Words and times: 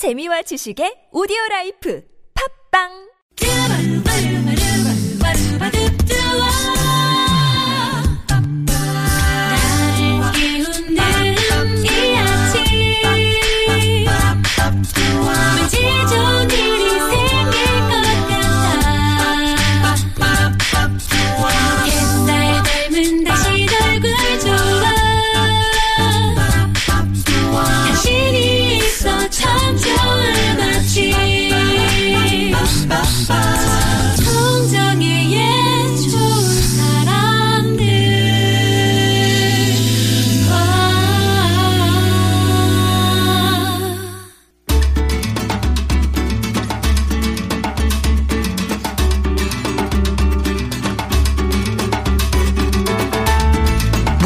재미와 0.00 0.48
지식의 0.48 1.12
오디오 1.12 1.36
라이프 1.52 2.00
팝빵 2.32 3.09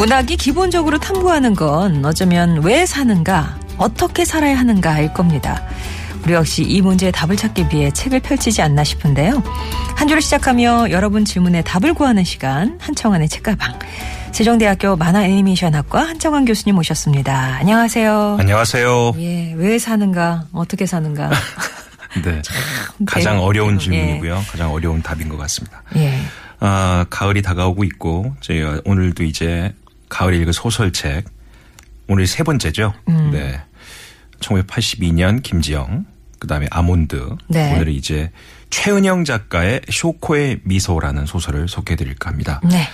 문학이 0.04 0.36
기본적으로 0.36 0.98
탐구하는 0.98 1.54
건 1.54 2.04
어쩌면 2.04 2.62
왜 2.62 2.84
사는가, 2.84 3.58
어떻게 3.78 4.26
살아야 4.26 4.58
하는가일 4.58 5.14
겁니다. 5.14 5.66
우리 6.22 6.34
역시 6.34 6.62
이 6.62 6.82
문제의 6.82 7.10
답을 7.10 7.36
찾기 7.36 7.68
위해 7.72 7.90
책을 7.90 8.20
펼치지 8.20 8.60
않나 8.60 8.84
싶은데요. 8.84 9.42
한 9.96 10.06
주를 10.06 10.20
시작하며 10.20 10.90
여러분 10.90 11.24
질문에 11.24 11.62
답을 11.62 11.94
구하는 11.94 12.22
시간, 12.22 12.76
한청환의 12.82 13.30
책가방. 13.30 13.78
세종대학교 14.32 14.96
만화 14.96 15.24
애니메이션학과 15.24 16.02
한창환 16.06 16.44
교수님 16.44 16.74
모셨습니다. 16.74 17.56
안녕하세요. 17.60 18.36
안녕하세요. 18.40 19.14
예, 19.16 19.54
왜 19.56 19.78
사는가, 19.78 20.44
어떻게 20.52 20.84
사는가. 20.84 21.30
네. 22.22 22.42
가장 23.06 23.40
어려운 23.40 23.76
예. 23.76 23.78
질문이고요. 23.78 24.34
예. 24.46 24.50
가장 24.50 24.70
어려운 24.70 25.00
답인 25.00 25.30
것 25.30 25.38
같습니다. 25.38 25.82
예. 25.96 26.14
아, 26.60 27.06
가을이 27.08 27.40
다가오고 27.40 27.84
있고, 27.84 28.36
저희 28.42 28.62
오늘도 28.84 29.24
이제 29.24 29.72
가을 30.08 30.34
읽은 30.34 30.52
소설책 30.52 31.24
오늘 32.08 32.26
세 32.26 32.42
번째죠. 32.42 32.92
음. 33.08 33.30
네. 33.32 33.60
1982년 34.40 35.42
김지영 35.42 36.04
그다음에 36.38 36.66
아몬드 36.70 37.28
네. 37.48 37.72
오늘은 37.74 37.92
이제 37.92 38.30
최은영 38.70 39.24
작가의 39.24 39.80
쇼코의 39.90 40.60
미소라는 40.64 41.26
소설을 41.26 41.68
소개해 41.68 41.96
드릴까 41.96 42.30
합니다. 42.30 42.60
네. 42.64 42.86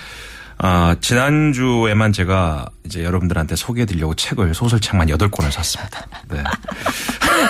아, 0.63 0.95
지난주에만 1.01 2.13
제가 2.13 2.67
이제 2.85 3.03
여러분들한테 3.03 3.55
소개해 3.55 3.85
드리려고 3.85 4.13
책을 4.13 4.53
소설책만 4.53 5.07
8권을 5.07 5.49
샀습니다. 5.51 6.07
네. 6.29 6.43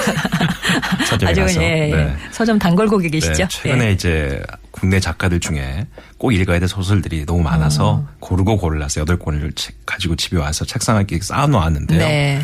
서점에 1.06 1.34
가서 1.34 1.62
예, 1.62 1.90
예. 1.92 1.96
네. 1.96 2.16
서점 2.32 2.58
단골 2.58 2.88
고객이시죠? 2.88 3.36
네, 3.44 3.48
최근에 3.50 3.86
예. 3.88 3.92
이제 3.92 4.42
국내 4.72 5.00
작가들 5.00 5.40
중에 5.40 5.86
꼭 6.18 6.32
읽어야 6.32 6.60
될 6.60 6.68
소설들이 6.68 7.26
너무 7.26 7.44
많아서 7.44 7.98
음. 7.98 8.08
고르고 8.20 8.58
골라서 8.58 9.06
8 9.06 9.20
권을 9.20 9.52
가지고 9.86 10.16
집에 10.16 10.38
와서 10.38 10.66
책상에 10.66 11.06
쌓아놓았는데요. 11.22 12.00
네. 12.00 12.42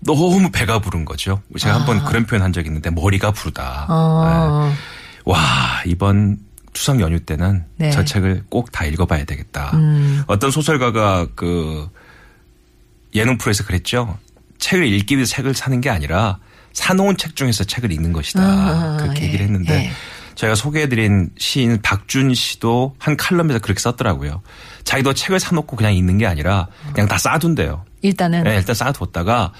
너무 0.00 0.50
배가 0.50 0.78
부른 0.78 1.04
거죠. 1.04 1.42
제가 1.58 1.74
아. 1.74 1.78
한번 1.80 2.02
그런 2.04 2.24
표현 2.24 2.42
한 2.42 2.52
적이 2.52 2.68
있는데 2.68 2.90
머리가 2.90 3.32
부르다. 3.32 3.86
어. 3.88 4.66
네. 4.70 4.76
와 5.26 5.38
이번 5.84 6.38
추석 6.72 7.00
연휴 7.00 7.20
때는 7.20 7.64
네. 7.76 7.90
저 7.90 8.04
책을 8.04 8.44
꼭 8.48 8.70
다 8.72 8.84
읽어봐야 8.86 9.24
되겠다. 9.24 9.72
음. 9.74 10.22
어떤 10.26 10.50
소설가가 10.50 11.26
그 11.34 11.88
예능 13.14 13.36
프로에서 13.36 13.64
그랬죠. 13.64 14.16
책을 14.58 14.86
읽기 14.86 15.16
위해서 15.16 15.34
책을 15.34 15.54
사는 15.54 15.80
게 15.80 15.90
아니라 15.90 16.38
사놓은 16.72 17.16
책 17.16 17.34
중에서 17.34 17.64
책을 17.64 17.90
읽는 17.90 18.12
것이다. 18.12 18.40
아, 18.40 18.96
그렇게 19.00 19.22
예, 19.22 19.26
얘기를 19.26 19.44
했는데 19.44 19.86
예. 19.86 19.90
제가 20.40 20.54
소개해드린 20.54 21.28
시인 21.36 21.82
박준 21.82 22.32
씨도 22.32 22.94
한 22.98 23.14
칼럼에서 23.18 23.58
그렇게 23.58 23.78
썼더라고요. 23.78 24.40
자기도 24.84 25.12
책을 25.12 25.38
사놓고 25.38 25.76
그냥 25.76 25.94
있는게 25.94 26.26
아니라 26.26 26.68
그냥 26.94 27.06
다쌓아둔대요 27.08 27.84
일단은 28.00 28.44
네, 28.44 28.54
일단 28.56 28.74
쌓아뒀다가 28.74 29.52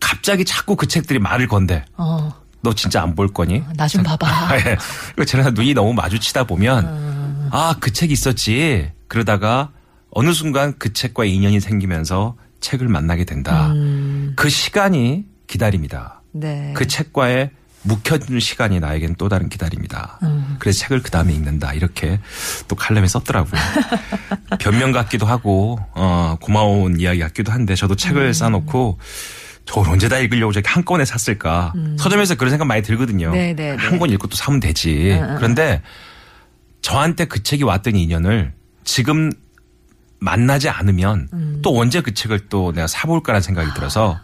갑자기 0.00 0.44
자꾸 0.44 0.74
그 0.74 0.88
책들이 0.88 1.20
말을 1.20 1.46
건데. 1.46 1.84
어. 1.96 2.32
너 2.60 2.72
진짜 2.72 3.02
안 3.02 3.14
볼 3.14 3.28
거니? 3.28 3.58
어, 3.58 3.64
나좀 3.76 4.02
봐봐. 4.02 4.56
예. 4.66 4.76
그리고 5.14 5.26
제가 5.26 5.50
눈이 5.50 5.74
너무 5.74 5.94
마주치다 5.94 6.42
보면 6.42 6.86
음. 6.86 7.48
아그 7.52 7.92
책 7.92 8.10
있었지. 8.10 8.90
그러다가 9.06 9.70
어느 10.10 10.32
순간 10.32 10.74
그 10.76 10.92
책과 10.92 11.24
인연이 11.26 11.60
생기면서 11.60 12.34
책을 12.60 12.88
만나게 12.88 13.24
된다. 13.26 13.68
음. 13.70 14.32
그 14.34 14.48
시간이 14.48 15.24
기다립니다. 15.46 16.20
네. 16.32 16.72
그 16.74 16.88
책과의 16.88 17.50
묵혀준 17.84 18.40
시간이 18.40 18.80
나에겐 18.80 19.14
또 19.16 19.28
다른 19.28 19.48
기다림이다. 19.48 20.18
음. 20.22 20.56
그래서 20.58 20.80
책을 20.80 21.02
그 21.02 21.10
다음에 21.10 21.32
읽는다. 21.34 21.72
이렇게 21.74 22.18
또 22.66 22.74
칼럼에 22.76 23.06
썼더라고요. 23.06 23.60
변명 24.58 24.90
같기도 24.92 25.26
하고, 25.26 25.78
어, 25.92 26.36
고마운 26.40 26.98
이야기 26.98 27.20
같기도 27.20 27.52
한데 27.52 27.74
저도 27.74 27.94
책을 27.94 28.22
음. 28.28 28.32
싸놓고 28.32 28.98
저걸 29.66 29.88
언제 29.90 30.08
다 30.08 30.18
읽으려고 30.18 30.52
저렇게 30.52 30.68
한 30.68 30.84
권에 30.84 31.04
샀을까. 31.04 31.72
음. 31.76 31.96
서점에서 31.98 32.34
그런 32.36 32.50
생각 32.50 32.64
많이 32.64 32.82
들거든요. 32.82 33.32
네, 33.32 33.52
네, 33.54 33.72
네. 33.76 33.76
한권 33.76 34.10
읽고 34.10 34.28
또 34.28 34.36
사면 34.36 34.60
되지. 34.60 35.18
아, 35.22 35.32
아, 35.32 35.32
아, 35.32 35.34
그런데 35.36 35.82
저한테 36.82 37.26
그 37.26 37.42
책이 37.42 37.64
왔던 37.64 37.96
인연을 37.96 38.52
지금 38.84 39.30
만나지 40.20 40.70
않으면 40.70 41.28
음. 41.34 41.60
또 41.62 41.78
언제 41.78 42.00
그 42.00 42.14
책을 42.14 42.48
또 42.48 42.72
내가 42.72 42.86
사볼까라는 42.86 43.42
생각이 43.42 43.72
들어서 43.74 44.14
아. 44.14 44.22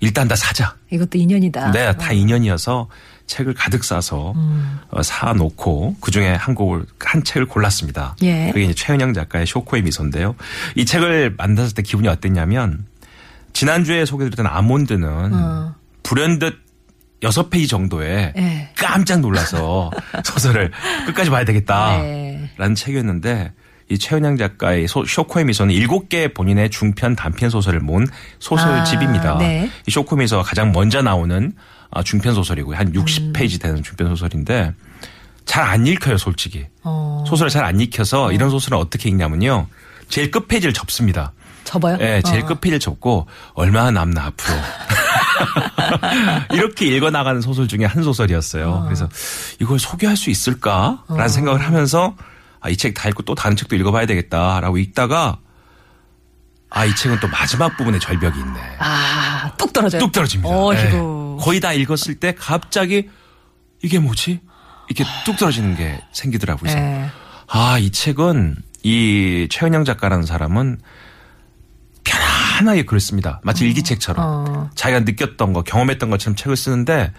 일단 0.00 0.26
다 0.28 0.34
사자. 0.34 0.74
이것도 0.90 1.18
인연이다. 1.18 1.70
네, 1.72 1.94
다 1.96 2.10
어. 2.10 2.12
인연이어서 2.12 2.88
책을 3.26 3.54
가득 3.54 3.84
싸서 3.84 4.32
음. 4.32 4.80
어, 4.90 5.02
사놓고 5.02 5.96
그 6.00 6.10
중에 6.10 6.32
한 6.32 6.54
곡을 6.54 6.84
한 6.98 7.22
책을 7.22 7.46
골랐습니다. 7.46 8.16
예. 8.22 8.48
그게 8.52 8.64
이제 8.64 8.74
최은영 8.74 9.12
작가의 9.12 9.46
쇼코의 9.46 9.82
미소인데요. 9.82 10.34
이 10.74 10.84
책을 10.86 11.34
만났을 11.36 11.74
때 11.74 11.82
기분이 11.82 12.08
어땠냐면 12.08 12.86
지난주에 13.52 14.04
소개드렸던 14.06 14.46
아몬드는 14.46 15.34
어. 15.34 15.74
불현듯 16.02 16.56
여섯 17.22 17.50
페이지 17.50 17.68
정도에 17.68 18.32
예. 18.36 18.70
깜짝 18.76 19.20
놀라서 19.20 19.90
소설을 20.24 20.72
끝까지 21.06 21.28
봐야 21.28 21.44
되겠다라는 21.44 22.04
예. 22.68 22.74
책이었는데 22.74 23.52
이 23.90 23.98
최은양 23.98 24.36
작가의 24.36 24.86
소, 24.88 25.04
쇼코의 25.04 25.44
미소는 25.46 25.74
일곱 25.74 26.08
개 26.08 26.28
본인의 26.32 26.70
중편 26.70 27.16
단편 27.16 27.50
소설을 27.50 27.80
모은 27.80 28.06
소설집입니다. 28.38 29.32
아, 29.34 29.38
네. 29.38 29.68
이 29.86 29.90
쇼코의 29.90 30.20
미소가 30.20 30.44
가장 30.44 30.70
먼저 30.72 31.02
나오는 31.02 31.52
아, 31.90 32.02
중편 32.04 32.34
소설이고요. 32.34 32.76
한 32.76 32.92
60페이지 32.92 33.54
음. 33.54 33.58
되는 33.58 33.82
중편 33.82 34.08
소설인데 34.08 34.72
잘 35.44 35.64
안 35.64 35.84
읽혀요, 35.86 36.16
솔직히. 36.18 36.66
어. 36.84 37.24
소설을 37.26 37.50
잘 37.50 37.64
안 37.64 37.80
읽혀서 37.80 38.26
어. 38.26 38.32
이런 38.32 38.48
소설은 38.50 38.78
어떻게 38.78 39.08
읽냐면요. 39.08 39.66
제일 40.08 40.30
끝 40.30 40.46
페이지를 40.46 40.72
접습니다. 40.72 41.32
접어요? 41.64 41.96
네, 41.98 42.22
제일 42.22 42.42
어. 42.42 42.46
끝 42.46 42.60
페이지를 42.60 42.78
접고 42.78 43.26
얼마나 43.54 43.90
남나 43.90 44.26
앞으로. 44.26 44.56
이렇게 46.54 46.86
읽어 46.86 47.10
나가는 47.10 47.40
소설 47.40 47.66
중에 47.66 47.86
한 47.86 48.04
소설이었어요. 48.04 48.70
어. 48.70 48.82
그래서 48.84 49.08
이걸 49.60 49.80
소개할 49.80 50.16
수 50.16 50.30
있을까라는 50.30 51.28
생각을 51.28 51.60
하면서 51.60 52.14
아, 52.60 52.68
이 52.68 52.76
책 52.76 52.94
다 52.94 53.08
읽고 53.08 53.22
또 53.22 53.34
다른 53.34 53.56
책도 53.56 53.74
읽어봐야 53.76 54.06
되겠다라고 54.06 54.78
읽다가 54.78 55.38
아, 56.68 56.84
이 56.84 56.94
책은 56.94 57.18
또 57.20 57.26
마지막 57.28 57.76
부분에 57.76 57.98
절벽이 57.98 58.38
있네. 58.38 58.60
아, 58.78 59.50
뚝 59.58 59.72
떨어져요. 59.72 59.98
뚝 60.00 60.12
떨어집니다. 60.12 60.48
어이고. 60.54 60.72
네. 60.74 60.86
예. 60.86 61.42
거의 61.44 61.58
다 61.60 61.72
읽었을 61.72 62.16
때 62.20 62.34
갑자기 62.38 63.08
이게 63.82 63.98
뭐지? 63.98 64.40
이렇게 64.88 65.04
뚝 65.24 65.36
떨어지는 65.38 65.74
게 65.74 66.00
생기더라고요. 66.12 66.72
네. 66.72 67.08
아, 67.48 67.78
이 67.78 67.90
책은 67.90 68.56
이 68.82 69.46
최은영 69.50 69.84
작가라는 69.84 70.24
사람은 70.26 70.78
편안하게 72.04 72.84
글을 72.84 73.00
씁니다. 73.00 73.40
마치 73.42 73.64
어. 73.64 73.66
일기책처럼. 73.66 74.24
어. 74.24 74.70
자기가 74.74 75.00
느꼈던 75.00 75.52
거, 75.54 75.62
경험했던 75.62 76.10
것처럼 76.10 76.36
책을 76.36 76.56
쓰는데 76.56 77.12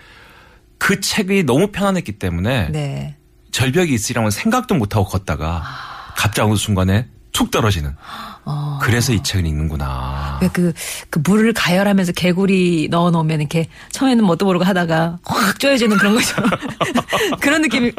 그 0.77 1.01
책이 1.01 1.43
너무 1.43 1.71
편안했기 1.71 2.19
때문에 2.19 2.69
네. 2.71 3.17
절벽이 3.51 3.93
있으리라고 3.93 4.29
생각도 4.29 4.75
못하고 4.75 5.05
걷다가 5.05 5.61
아. 5.63 6.13
갑자기 6.15 6.49
어느 6.49 6.55
순간에 6.55 7.07
툭 7.31 7.51
떨어지는. 7.51 7.95
어. 8.43 8.79
그래서 8.81 9.13
이 9.13 9.21
책을 9.21 9.45
읽는구나. 9.45 10.39
그, 10.51 10.73
그 11.11 11.19
물을 11.19 11.53
가열하면서 11.53 12.13
개구리 12.13 12.87
넣어 12.89 13.11
놓으면 13.11 13.39
이렇게 13.39 13.67
처음에는 13.91 14.25
뭣도 14.25 14.45
모르고 14.45 14.65
하다가 14.65 15.19
확 15.23 15.59
쪼여지는 15.59 15.97
그런 15.97 16.15
거죠. 16.15 16.35
그런 17.39 17.61
느낌이 17.61 17.91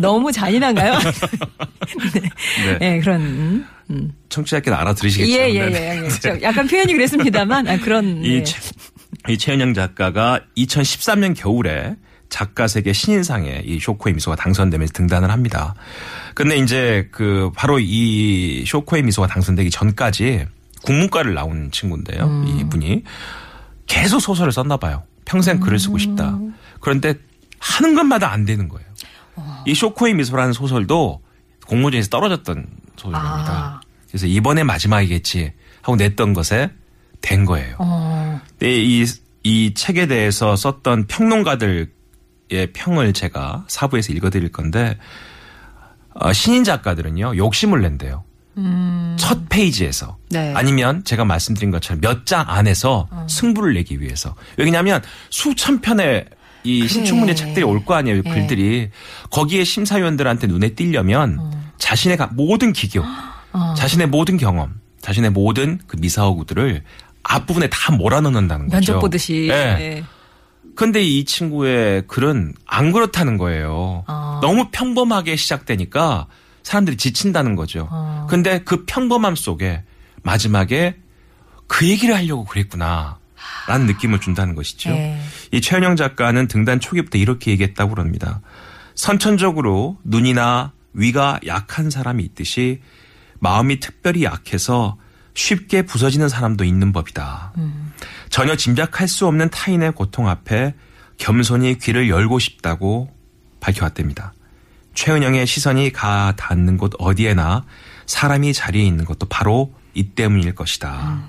너무 0.00 0.30
잔인한가요? 0.32 0.98
네. 1.00 2.20
네. 2.64 2.78
네. 2.78 3.00
그런. 3.00 3.20
음, 3.22 3.66
음, 3.90 4.12
청취자께서 4.28 4.76
알아들으시겠죠. 4.76 5.30
예, 5.32 5.36
예, 5.50 5.56
예. 5.56 5.64
예. 5.96 6.00
네. 6.08 6.42
약간 6.42 6.68
표현이 6.68 6.92
그랬습니다만, 6.92 7.66
아, 7.68 7.76
그런. 7.78 8.24
이, 8.24 8.38
네. 8.38 8.42
최, 8.44 8.60
이 9.32 9.36
최은영 9.38 9.74
작가가 9.74 10.40
2013년 10.56 11.34
겨울에 11.36 11.96
작가 12.28 12.66
세계 12.68 12.92
신인상에 12.92 13.62
이 13.64 13.78
쇼코의 13.80 14.14
미소가 14.14 14.36
당선되면서 14.36 14.92
등단을 14.92 15.30
합니다. 15.30 15.74
근데 16.34 16.56
이제 16.58 17.08
그 17.10 17.50
바로 17.56 17.78
이 17.80 18.64
쇼코의 18.66 19.02
미소가 19.04 19.28
당선되기 19.28 19.70
전까지 19.70 20.46
국문과를 20.82 21.34
나온 21.34 21.70
친구인데요. 21.70 22.26
음. 22.26 22.58
이분이 22.60 23.02
계속 23.86 24.20
소설을 24.20 24.52
썼나 24.52 24.76
봐요. 24.76 25.02
평생 25.24 25.60
글을 25.60 25.78
쓰고 25.78 25.94
음. 25.94 25.98
싶다. 25.98 26.38
그런데 26.80 27.14
하는 27.58 27.94
것마다 27.94 28.30
안 28.30 28.44
되는 28.44 28.68
거예요. 28.68 28.88
이 29.66 29.74
쇼코의 29.74 30.14
미소라는 30.14 30.52
소설도 30.52 31.20
공모전에서 31.66 32.08
떨어졌던 32.10 32.66
소설입니다. 32.96 33.52
아. 33.52 33.80
그래서 34.08 34.26
이번에 34.26 34.64
마지막이겠지 34.64 35.52
하고 35.82 35.96
냈던 35.96 36.34
것에 36.34 36.70
된 37.20 37.44
거예요. 37.44 37.76
어. 37.78 38.40
근 38.58 38.68
이, 38.68 39.04
이 39.44 39.74
책에 39.74 40.06
대해서 40.06 40.56
썼던 40.56 41.06
평론가들 41.08 41.88
작가의 42.48 42.68
평을 42.72 43.12
제가 43.12 43.64
사부에서 43.68 44.12
읽어드릴 44.12 44.50
건데 44.50 44.98
어, 46.14 46.32
신인 46.32 46.64
작가들은요 46.64 47.36
욕심을 47.36 47.80
낸대요. 47.80 48.24
음. 48.56 49.14
첫 49.18 49.48
페이지에서 49.48 50.16
네. 50.30 50.52
아니면 50.56 51.04
제가 51.04 51.24
말씀드린 51.24 51.70
것처럼 51.70 52.00
몇 52.00 52.26
장 52.26 52.44
안에서 52.48 53.06
어. 53.10 53.26
승부를 53.30 53.74
내기 53.74 54.00
위해서 54.00 54.34
왜냐하면 54.56 55.00
수천 55.30 55.80
편의 55.80 56.24
이 56.64 56.88
신춘문예 56.88 57.34
책들이 57.36 57.64
올 57.64 57.84
거 57.84 57.94
아니에요 57.94 58.22
네. 58.22 58.30
글들이 58.34 58.90
거기에 59.30 59.62
심사위원들한테 59.64 60.48
눈에 60.48 60.70
띄려면 60.70 61.36
어. 61.38 61.50
자신의 61.78 62.18
모든 62.32 62.72
기교, 62.72 63.00
어. 63.52 63.74
자신의 63.76 64.08
모든 64.08 64.36
경험, 64.36 64.80
자신의 65.02 65.30
모든 65.30 65.78
그 65.86 65.96
미사어구들을 66.00 66.82
앞부분에 67.22 67.68
다 67.70 67.92
몰아넣는다는 67.92 68.66
거죠. 68.66 68.74
면접 68.76 68.98
보듯이. 69.00 69.46
네. 69.48 69.74
네. 69.78 70.04
근데 70.78 71.02
이 71.02 71.24
친구의 71.24 72.04
글은 72.06 72.54
안 72.64 72.92
그렇다는 72.92 73.36
거예요. 73.36 74.04
아. 74.06 74.38
너무 74.40 74.68
평범하게 74.70 75.34
시작되니까 75.34 76.26
사람들이 76.62 76.96
지친다는 76.96 77.56
거죠. 77.56 77.88
아. 77.90 78.28
근데 78.30 78.60
그 78.60 78.84
평범함 78.84 79.34
속에 79.34 79.82
마지막에 80.22 80.94
그 81.66 81.84
얘기를 81.88 82.14
하려고 82.14 82.44
그랬구나. 82.44 83.18
라는 83.66 83.86
느낌을 83.86 84.20
준다는 84.20 84.54
것이죠. 84.54 84.90
네. 84.90 85.20
이 85.50 85.60
최현영 85.60 85.96
작가는 85.96 86.46
등단 86.46 86.78
초기부터 86.78 87.18
이렇게 87.18 87.50
얘기했다고 87.50 87.94
그럽니다. 87.94 88.40
선천적으로 88.94 89.98
눈이나 90.04 90.70
위가 90.92 91.40
약한 91.46 91.90
사람이 91.90 92.22
있듯이 92.22 92.82
마음이 93.40 93.80
특별히 93.80 94.22
약해서 94.22 94.96
쉽게 95.34 95.82
부서지는 95.82 96.28
사람도 96.28 96.62
있는 96.62 96.92
법이다. 96.92 97.54
음. 97.58 97.87
전혀 98.30 98.56
짐작할 98.56 99.08
수 99.08 99.26
없는 99.26 99.50
타인의 99.50 99.92
고통 99.92 100.28
앞에 100.28 100.74
겸손히 101.18 101.78
귀를 101.78 102.08
열고 102.08 102.38
싶다고 102.38 103.10
밝혀왔답니다. 103.60 104.34
최은영의 104.94 105.46
시선이 105.46 105.92
가 105.92 106.34
닿는 106.36 106.76
곳 106.76 106.92
어디에나 106.98 107.64
사람이 108.06 108.52
자리에 108.52 108.82
있는 108.84 109.04
것도 109.04 109.28
바로 109.28 109.72
이 109.94 110.04
때문일 110.10 110.54
것이다. 110.54 110.92
음. 111.22 111.28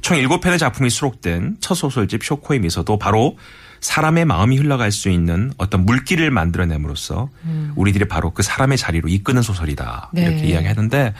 총 0.00 0.18
7편의 0.18 0.58
작품이 0.58 0.90
수록된 0.90 1.56
첫 1.60 1.74
소설집 1.74 2.24
쇼코의 2.24 2.60
미소도 2.60 2.98
바로 2.98 3.38
사람의 3.80 4.24
마음이 4.24 4.56
흘러갈 4.56 4.92
수 4.92 5.08
있는 5.08 5.52
어떤 5.56 5.86
물길을 5.86 6.30
만들어냄으로써 6.30 7.30
음. 7.44 7.72
우리들이 7.76 8.06
바로 8.06 8.30
그 8.30 8.42
사람의 8.42 8.78
자리로 8.78 9.08
이끄는 9.08 9.42
소설이다. 9.42 10.10
네. 10.12 10.22
이렇게 10.22 10.44
이야기하는데 10.46 11.14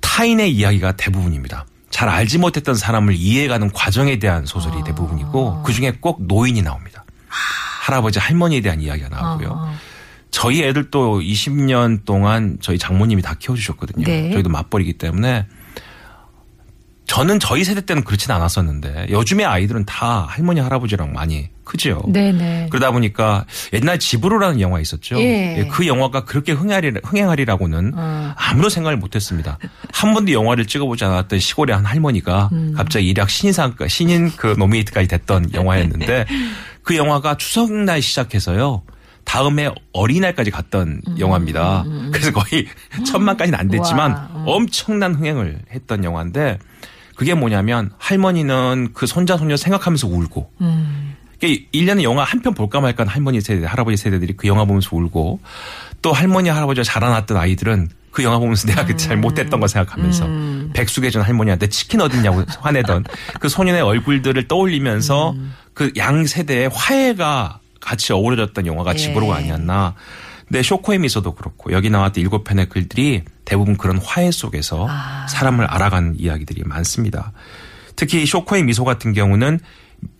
타인의 0.00 0.52
이야기가 0.54 0.92
대부분입니다. 0.92 1.66
잘 1.98 2.08
알지 2.08 2.38
못했던 2.38 2.76
사람을 2.76 3.16
이해해가는 3.16 3.72
과정에 3.72 4.20
대한 4.20 4.46
소설이 4.46 4.82
아. 4.82 4.84
대부분이고 4.84 5.64
그중에 5.64 5.94
꼭 6.00 6.22
노인이 6.28 6.62
나옵니다. 6.62 7.04
아. 7.28 7.34
할아버지 7.82 8.20
할머니에 8.20 8.60
대한 8.60 8.80
이야기가 8.80 9.08
나오고요. 9.08 9.48
아. 9.48 9.70
아. 9.70 9.72
저희 10.30 10.62
애들도 10.62 11.18
20년 11.18 12.04
동안 12.04 12.58
저희 12.60 12.78
장모님이 12.78 13.22
다 13.22 13.34
키워주셨거든요. 13.36 14.04
네. 14.04 14.30
저희도 14.30 14.48
맞벌이기 14.48 14.92
때문에 14.92 15.48
저는 17.08 17.40
저희 17.40 17.64
세대 17.64 17.80
때는 17.80 18.04
그렇진 18.04 18.30
않았었는데 18.30 19.06
요즘에 19.10 19.42
아이들은 19.42 19.86
다 19.86 20.26
할머니 20.28 20.60
할아버지랑 20.60 21.12
많이 21.12 21.48
크죠 21.64 22.02
네네. 22.06 22.32
네. 22.32 22.66
그러다 22.70 22.92
보니까 22.92 23.46
옛날 23.72 23.98
집으로라는 23.98 24.60
영화 24.60 24.78
있었죠. 24.78 25.18
예. 25.18 25.58
예 25.58 25.68
그 25.68 25.86
영화가 25.86 26.24
그렇게 26.24 26.52
흥행하리, 26.52 27.44
라고는 27.44 27.92
어. 27.94 28.32
아무런 28.36 28.68
생각을 28.68 28.96
못했습니다. 28.96 29.58
한 29.92 30.12
번도 30.12 30.32
영화를 30.32 30.66
찍어보지 30.66 31.04
않았던 31.04 31.38
시골의 31.38 31.74
한 31.76 31.84
할머니가 31.84 32.48
음. 32.52 32.74
갑자기 32.76 33.06
일약 33.08 33.30
신인상 33.30 33.74
신인 33.88 34.30
그 34.36 34.54
노미네이트까지 34.58 35.06
됐던 35.08 35.54
영화였는데 35.54 36.26
그 36.82 36.96
영화가 36.96 37.36
추석날 37.36 38.02
시작해서요. 38.02 38.82
다음에 39.24 39.70
어린이날까지 39.92 40.50
갔던 40.50 41.02
음, 41.06 41.18
영화입니다. 41.18 41.82
음, 41.82 41.90
음. 42.06 42.10
그래서 42.12 42.32
거의 42.32 42.66
천만까지는 43.06 43.56
안 43.58 43.68
됐지만 43.68 44.12
와, 44.12 44.30
어. 44.32 44.44
엄청난 44.56 45.14
흥행을 45.14 45.60
했던 45.74 46.02
영화인데 46.02 46.58
그게 47.18 47.34
뭐냐면 47.34 47.90
할머니는 47.98 48.90
그 48.94 49.08
손자 49.08 49.36
손녀 49.36 49.56
생각하면서 49.56 50.06
울고 50.06 50.52
음. 50.60 51.16
그러니까 51.38 51.66
1년에 51.74 52.04
영화 52.04 52.22
한 52.22 52.42
편 52.42 52.54
볼까 52.54 52.80
말까 52.80 53.04
할머니 53.08 53.40
세대, 53.40 53.66
할아버지 53.66 53.96
세대들이 53.96 54.36
그 54.36 54.46
영화 54.46 54.64
보면서 54.64 54.90
울고 54.94 55.40
또 56.02 56.12
할머니, 56.12 56.48
할아버지가 56.50 56.84
자라났던 56.84 57.36
아이들은 57.36 57.88
그 58.12 58.22
영화 58.22 58.38
보면서 58.38 58.68
내가 58.68 58.84
그때 58.84 58.96
잘 58.98 59.16
못했던 59.16 59.58
거 59.58 59.66
생각하면서 59.66 60.26
음. 60.26 60.70
백숙에 60.74 61.10
전 61.10 61.22
할머니한테 61.22 61.66
치킨 61.70 62.00
얻었냐고 62.02 62.44
화내던 62.60 63.06
그 63.40 63.48
소년의 63.48 63.82
얼굴들을 63.82 64.46
떠올리면서 64.46 65.32
음. 65.32 65.52
그양 65.74 66.24
세대의 66.26 66.70
화해가 66.72 67.58
같이 67.80 68.12
어우러졌던 68.12 68.66
영화가 68.68 68.92
예. 68.92 68.96
집으로가 68.96 69.34
아니었나. 69.34 69.94
근데 70.48 70.60
네, 70.60 70.62
쇼코의 70.62 70.98
미소도 71.00 71.34
그렇고 71.34 71.72
여기 71.72 71.90
나왔던 71.90 72.22
일곱 72.22 72.44
편의 72.44 72.70
글들이 72.70 73.22
대부분 73.44 73.76
그런 73.76 73.98
화해 73.98 74.30
속에서 74.30 74.86
아. 74.88 75.26
사람을 75.28 75.66
알아간 75.66 76.14
이야기들이 76.18 76.62
많습니다. 76.64 77.32
특히 77.96 78.24
쇼코의 78.24 78.62
미소 78.64 78.82
같은 78.84 79.12
경우는 79.12 79.60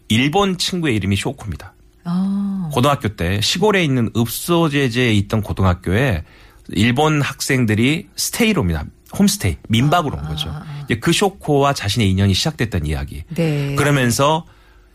일본 0.09 0.59
친구의 0.59 0.97
이름이 0.97 1.17
쇼코입니다. 1.17 1.75
아. 2.05 2.69
고등학교 2.75 3.09
때 3.17 3.41
시골에 3.41 3.83
있는 3.83 4.11
읍소제재에 4.15 5.15
있던 5.15 5.41
고등학교에 5.41 6.25
일본 6.71 7.23
학생들이 7.23 8.09
스테이로입니다. 8.15 8.85
홈스테이 9.19 9.57
민박으로 9.71 10.19
온 10.19 10.25
아, 10.27 10.29
거죠. 10.29 10.51
아. 10.51 10.67
아. 10.69 10.87
그 11.01 11.11
쇼코와 11.11 11.73
자신의 11.73 12.09
인연이 12.11 12.35
시작됐던 12.35 12.85
이야기. 12.85 13.25
네. 13.35 13.75
그러면서 13.77 14.45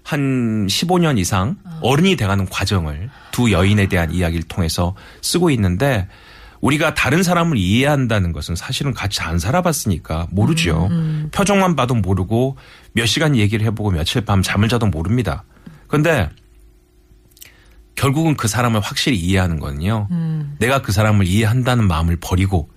한 0.03 0.67
15년 0.67 1.17
이상 1.17 1.55
아. 1.63 1.79
어른이 1.81 2.15
돼가는 2.17 2.45
과정을 2.47 3.09
두 3.31 3.51
여인에 3.51 3.87
대한 3.87 4.11
이야기를 4.11 4.43
통해서 4.47 4.95
쓰고 5.21 5.49
있는데 5.51 6.07
우리가 6.59 6.93
다른 6.93 7.23
사람을 7.23 7.57
이해한다는 7.57 8.31
것은 8.31 8.55
사실은 8.55 8.93
같이 8.93 9.21
안 9.21 9.39
살아봤으니까 9.39 10.27
모르죠. 10.31 10.87
음, 10.91 10.91
음. 10.91 11.29
표정만 11.33 11.75
봐도 11.75 11.95
모르고 11.95 12.57
몇 12.93 13.05
시간 13.05 13.35
얘기를 13.35 13.65
해보고 13.67 13.91
며칠 13.91 14.21
밤 14.23 14.41
잠을 14.41 14.69
자도 14.69 14.87
모릅니다. 14.87 15.43
그런데 15.87 16.29
결국은 17.95 18.35
그 18.37 18.47
사람을 18.47 18.79
확실히 18.79 19.17
이해하는 19.17 19.59
거는요. 19.59 20.07
음. 20.11 20.55
내가 20.59 20.81
그 20.81 20.91
사람을 20.93 21.27
이해한다는 21.27 21.85
마음을 21.87 22.17
버리고 22.17 22.69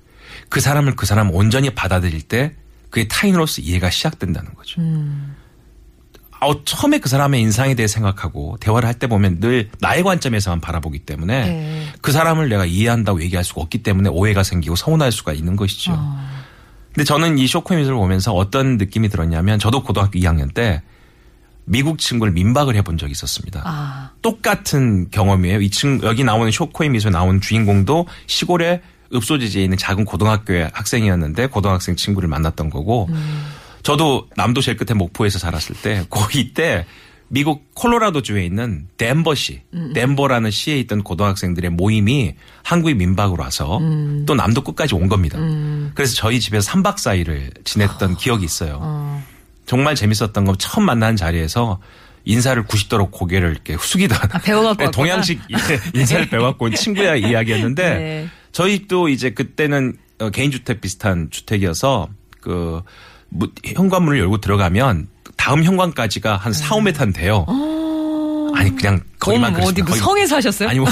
그 0.48 0.60
사람을 0.60 0.96
그 0.96 1.06
사람 1.06 1.32
온전히 1.32 1.70
받아들일 1.70 2.22
때 2.22 2.54
그게 2.90 3.06
타인으로서 3.06 3.62
이해가 3.62 3.90
시작된다는 3.90 4.54
거죠. 4.54 4.80
음. 4.80 5.34
어, 6.46 6.64
처음에 6.64 6.98
그 7.00 7.08
사람의 7.08 7.40
인상에 7.42 7.74
대해 7.74 7.86
생각하고 7.88 8.56
대화를 8.60 8.86
할 8.88 8.96
때 8.96 9.06
보면 9.08 9.40
늘 9.40 9.68
나의 9.80 10.02
관점에서만 10.02 10.62
바라보기 10.62 11.00
때문에 11.00 11.44
네. 11.44 11.86
그 12.00 12.12
사람을 12.12 12.48
내가 12.48 12.64
이해한다고 12.64 13.20
얘기할 13.24 13.44
수가 13.44 13.60
없기 13.60 13.82
때문에 13.82 14.08
오해가 14.08 14.42
생기고 14.42 14.74
서운할 14.74 15.12
수가 15.12 15.34
있는 15.34 15.54
것이죠. 15.56 15.92
어. 15.94 16.18
근데 16.94 17.04
저는 17.04 17.36
이 17.36 17.46
쇼크 17.46 17.74
의 17.74 17.80
미술을 17.80 17.98
보면서 17.98 18.32
어떤 18.32 18.78
느낌이 18.78 19.10
들었냐면 19.10 19.58
저도 19.58 19.82
고등학교 19.82 20.18
2학년 20.18 20.54
때 20.54 20.80
미국 21.66 21.98
친구를 21.98 22.32
민박을 22.32 22.74
해본 22.76 22.96
적이 22.96 23.12
있었습니다. 23.12 23.60
아. 23.66 24.12
똑같은 24.22 25.10
경험이에요. 25.10 25.60
이 25.60 25.68
층 25.68 26.00
여기 26.02 26.24
나오는 26.24 26.50
쇼코의 26.50 26.88
미소에 26.88 27.10
나온 27.12 27.42
주인공도 27.42 28.06
시골에 28.28 28.80
읍소지지에 29.14 29.64
있는 29.64 29.76
작은 29.76 30.06
고등학교의 30.06 30.70
학생이었는데 30.72 31.48
고등학생 31.48 31.96
친구를 31.96 32.30
만났던 32.30 32.70
거고 32.70 33.08
음. 33.10 33.44
저도 33.86 34.26
남도 34.34 34.62
제일 34.62 34.76
끝에 34.76 34.94
목포에서 34.98 35.38
살았을 35.38 35.76
때 35.80 36.04
고이 36.08 36.54
때 36.54 36.84
미국 37.28 37.72
콜로라도 37.76 38.20
주에 38.20 38.44
있는 38.44 38.88
덴버시, 38.96 39.60
음. 39.74 39.92
덴버라는 39.94 40.50
시에 40.50 40.76
있던 40.80 41.04
고등학생들의 41.04 41.70
모임이 41.70 42.34
한국의 42.64 42.96
민박으로 42.96 43.44
와서 43.44 43.78
음. 43.78 44.24
또 44.26 44.34
남도 44.34 44.62
끝까지 44.62 44.96
온 44.96 45.08
겁니다. 45.08 45.38
음. 45.38 45.92
그래서 45.94 46.16
저희 46.16 46.40
집에서 46.40 46.72
3박 46.72 46.96
4일을 46.96 47.64
지냈던 47.64 48.12
어. 48.14 48.16
기억이 48.16 48.44
있어요. 48.44 48.78
어. 48.82 49.22
정말 49.66 49.94
재밌었던 49.94 50.44
건 50.44 50.56
처음 50.58 50.84
만난 50.84 51.14
자리에서 51.14 51.78
인사를 52.24 52.60
90도로 52.64 53.12
고개를 53.12 53.52
이렇게 53.52 53.76
숙이던 53.78 54.18
아, 54.20 54.38
배워갖고 54.40 54.82
네, 54.86 54.90
동양식 54.90 55.40
네, 55.48 56.00
인사를 56.00 56.28
배웠고 56.30 56.70
친구야 56.70 57.14
이야기였는데 57.14 57.88
네. 57.94 58.28
저희 58.50 58.88
또 58.88 59.08
이제 59.08 59.30
그때는 59.30 59.96
어, 60.18 60.30
개인주택 60.30 60.80
비슷한 60.80 61.28
주택이어서 61.30 62.08
그 62.40 62.82
뭐, 63.36 63.48
현관문을 63.64 64.18
열고 64.18 64.38
들어가면 64.38 65.08
다음 65.36 65.62
현관까지가 65.62 66.36
한 66.36 66.52
4, 66.52 66.76
5m는 66.76 67.14
돼요. 67.14 67.44
아. 67.48 67.72
아니 68.58 68.74
그냥 68.74 69.00
거기만 69.18 69.52
그랬어디 69.52 69.82
그 69.82 69.94
성에 69.96 70.24
사셨어요? 70.26 70.70
아니 70.70 70.78
뭐 70.78 70.88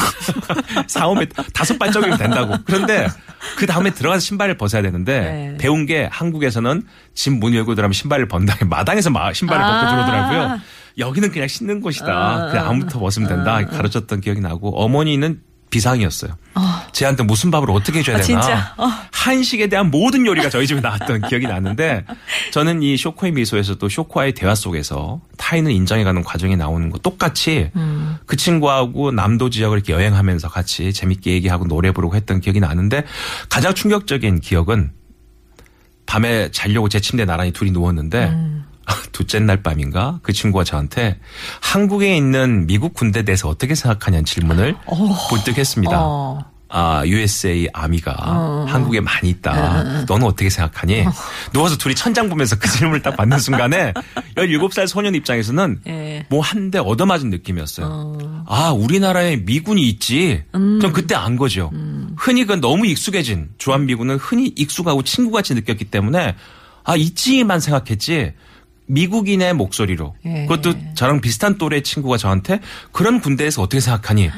4, 0.86 1.06
5m 1.08 1.52
다섯 1.54 1.78
발짝이면 1.78 2.18
된다고. 2.18 2.54
그런데 2.66 3.08
그 3.56 3.64
다음에 3.66 3.88
들어가서 3.90 4.20
신발을 4.20 4.58
벗어야 4.58 4.82
되는데 4.82 5.20
네. 5.48 5.56
배운 5.58 5.86
게 5.86 6.06
한국에서는 6.12 6.82
집 7.14 7.32
문 7.32 7.54
열고 7.54 7.74
들어가면 7.74 7.94
신발을 7.94 8.28
번다. 8.28 8.58
마당에서 8.66 9.10
신발을 9.32 9.62
벗고 9.62 9.76
아~ 9.76 9.90
들어오더라고요. 9.90 10.60
여기는 10.98 11.30
그냥 11.32 11.48
신는 11.48 11.80
곳이다. 11.80 12.06
아~ 12.06 12.50
그냥 12.50 12.66
아무부터 12.68 12.98
벗으면 13.00 13.28
된다. 13.30 13.56
아. 13.56 13.64
가르쳤던 13.66 14.20
기억이 14.20 14.40
나고 14.40 14.78
어머니는 14.78 15.40
비상이었어요. 15.75 16.37
어. 16.54 16.61
쟤한테 16.93 17.25
무슨 17.25 17.50
밥을 17.50 17.69
어떻게 17.71 17.99
해줘야 17.99 18.16
아, 18.16 18.21
되나. 18.21 18.75
어, 18.76 18.85
어. 18.87 18.93
한식에 19.11 19.66
대한 19.69 19.90
모든 19.90 20.25
요리가 20.25 20.49
저희 20.50 20.66
집에 20.69 20.81
나왔던 20.81 21.23
기억이 21.28 21.47
나는데 21.49 22.04
저는 22.52 22.83
이 22.83 22.97
쇼코의 22.97 23.33
미소에서 23.33 23.75
또 23.76 23.88
쇼코와의 23.88 24.33
대화 24.35 24.54
속에서 24.54 25.21
타인을 25.37 25.73
인정해가는 25.73 26.23
과정이 26.23 26.57
나오는 26.57 26.90
거 26.90 26.99
똑같이 26.99 27.71
음. 27.75 28.16
그 28.26 28.37
친구하고 28.37 29.11
남도 29.11 29.50
지역을 29.50 29.78
이렇게 29.78 29.93
여행하면서 29.93 30.49
같이 30.49 30.93
재밌게 30.93 31.33
얘기하고 31.33 31.66
노래 31.66 31.90
부르고 31.90 32.14
했던 32.14 32.40
기억이 32.40 32.61
나는데 32.61 33.02
가장 33.49 33.75
충격적인 33.75 34.40
기억은 34.40 34.93
밤에 36.07 36.50
자려고 36.52 36.88
제 36.88 37.00
침대 37.00 37.25
나란히 37.25 37.50
둘이 37.50 37.73
누웠는데 37.73 38.26
음. 38.28 38.63
둘째 39.12 39.38
날 39.40 39.62
밤인가 39.62 40.18
그 40.22 40.32
친구가 40.32 40.64
저한테 40.64 41.18
한국에 41.60 42.16
있는 42.16 42.66
미국 42.66 42.94
군대 42.94 43.22
대해서 43.22 43.48
어떻게 43.48 43.74
생각하냐는 43.74 44.24
질문을 44.24 44.76
어. 44.86 45.28
볼뜩했습니다. 45.30 45.92
어. 46.00 46.44
아, 46.76 47.06
USA 47.06 47.68
아미가 47.72 48.16
어. 48.18 48.66
한국에 48.68 49.00
많이 49.00 49.28
있다. 49.28 49.52
어. 49.80 50.04
너는 50.08 50.26
어떻게 50.26 50.50
생각하니? 50.50 51.02
어. 51.06 51.12
누워서 51.52 51.76
둘이 51.76 51.94
천장 51.94 52.28
보면서 52.28 52.56
그 52.58 52.68
질문을 52.68 53.00
딱 53.00 53.16
받는 53.16 53.38
순간에 53.38 53.94
17살 54.36 54.88
소년 54.88 55.14
입장에서는 55.14 55.82
예. 55.86 56.26
뭐한 56.30 56.72
대 56.72 56.78
얻어맞은 56.78 57.30
느낌이었어요. 57.30 57.88
어. 57.88 58.44
아, 58.48 58.70
우리나라에 58.72 59.36
미군이 59.36 59.82
있지. 59.88 60.42
음. 60.56 60.80
전 60.80 60.92
그때 60.92 61.14
안 61.14 61.36
거죠. 61.36 61.70
음. 61.74 62.16
흔히 62.18 62.44
그 62.44 62.54
너무 62.54 62.86
익숙해진 62.86 63.50
주한미군은 63.58 64.16
흔히 64.16 64.46
익숙하고 64.56 65.04
친구같이 65.04 65.54
느꼈기 65.54 65.84
때문에 65.86 66.34
아, 66.82 66.96
있지만 66.96 67.60
생각했지. 67.60 68.32
미국인의 68.86 69.54
목소리로 69.54 70.14
예. 70.26 70.46
그것도 70.46 70.74
저랑 70.94 71.20
비슷한 71.20 71.56
또래 71.58 71.80
친구가 71.80 72.16
저한테 72.18 72.60
그런 72.92 73.20
군대에서 73.20 73.62
어떻게 73.62 73.80
생각하니 73.80 74.30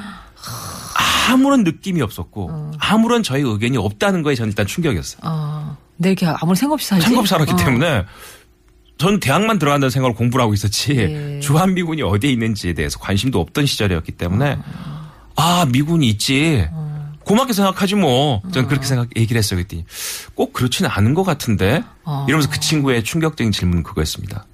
아무런 1.29 1.65
느낌이 1.65 2.01
없었고 2.03 2.49
어. 2.53 2.71
아무런 2.79 3.25
저희 3.25 3.43
의견이 3.43 3.77
없다는 3.77 4.23
거에 4.23 4.37
저는 4.37 4.51
일단 4.51 4.65
충격이었어요. 4.67 5.21
어. 5.25 5.77
내게 5.97 6.27
네, 6.27 6.33
아무런 6.41 6.55
생각 6.55 6.75
없이 6.75 6.87
살지. 6.89 7.05
생각 7.07 7.21
없이 7.21 7.31
살았기 7.31 7.53
어. 7.53 7.57
때문에 7.57 8.05
전 8.99 9.19
대학만 9.19 9.59
들어간다는 9.59 9.91
생각을 9.91 10.15
공부를 10.15 10.43
하고 10.45 10.55
있었지 10.55 10.93
예. 10.93 11.41
주한미군이 11.41 12.03
어디에 12.03 12.31
있는지에 12.31 12.75
대해서 12.75 12.99
관심도 13.01 13.41
없던 13.41 13.67
시절이었기 13.67 14.13
때문에 14.13 14.53
어. 14.65 15.07
아 15.35 15.67
미군이 15.71 16.09
있지. 16.11 16.67
어. 16.71 16.86
고맙게 17.27 17.53
생각하지 17.53 17.97
뭐. 17.97 18.39
저는 18.43 18.53
전 18.53 18.67
그렇게 18.69 18.87
생각 18.87 19.09
얘기를 19.17 19.37
했어요. 19.39 19.59
그랬더니 19.59 19.85
꼭 20.37 20.53
그렇지는 20.53 20.89
않은 20.91 21.13
것 21.13 21.25
같은데 21.25 21.83
아. 22.05 22.25
이러면서 22.29 22.49
그 22.49 22.61
친구의 22.61 23.03
충격적인 23.03 23.51
질문은 23.53 23.83
그거였습니다. 23.83 24.47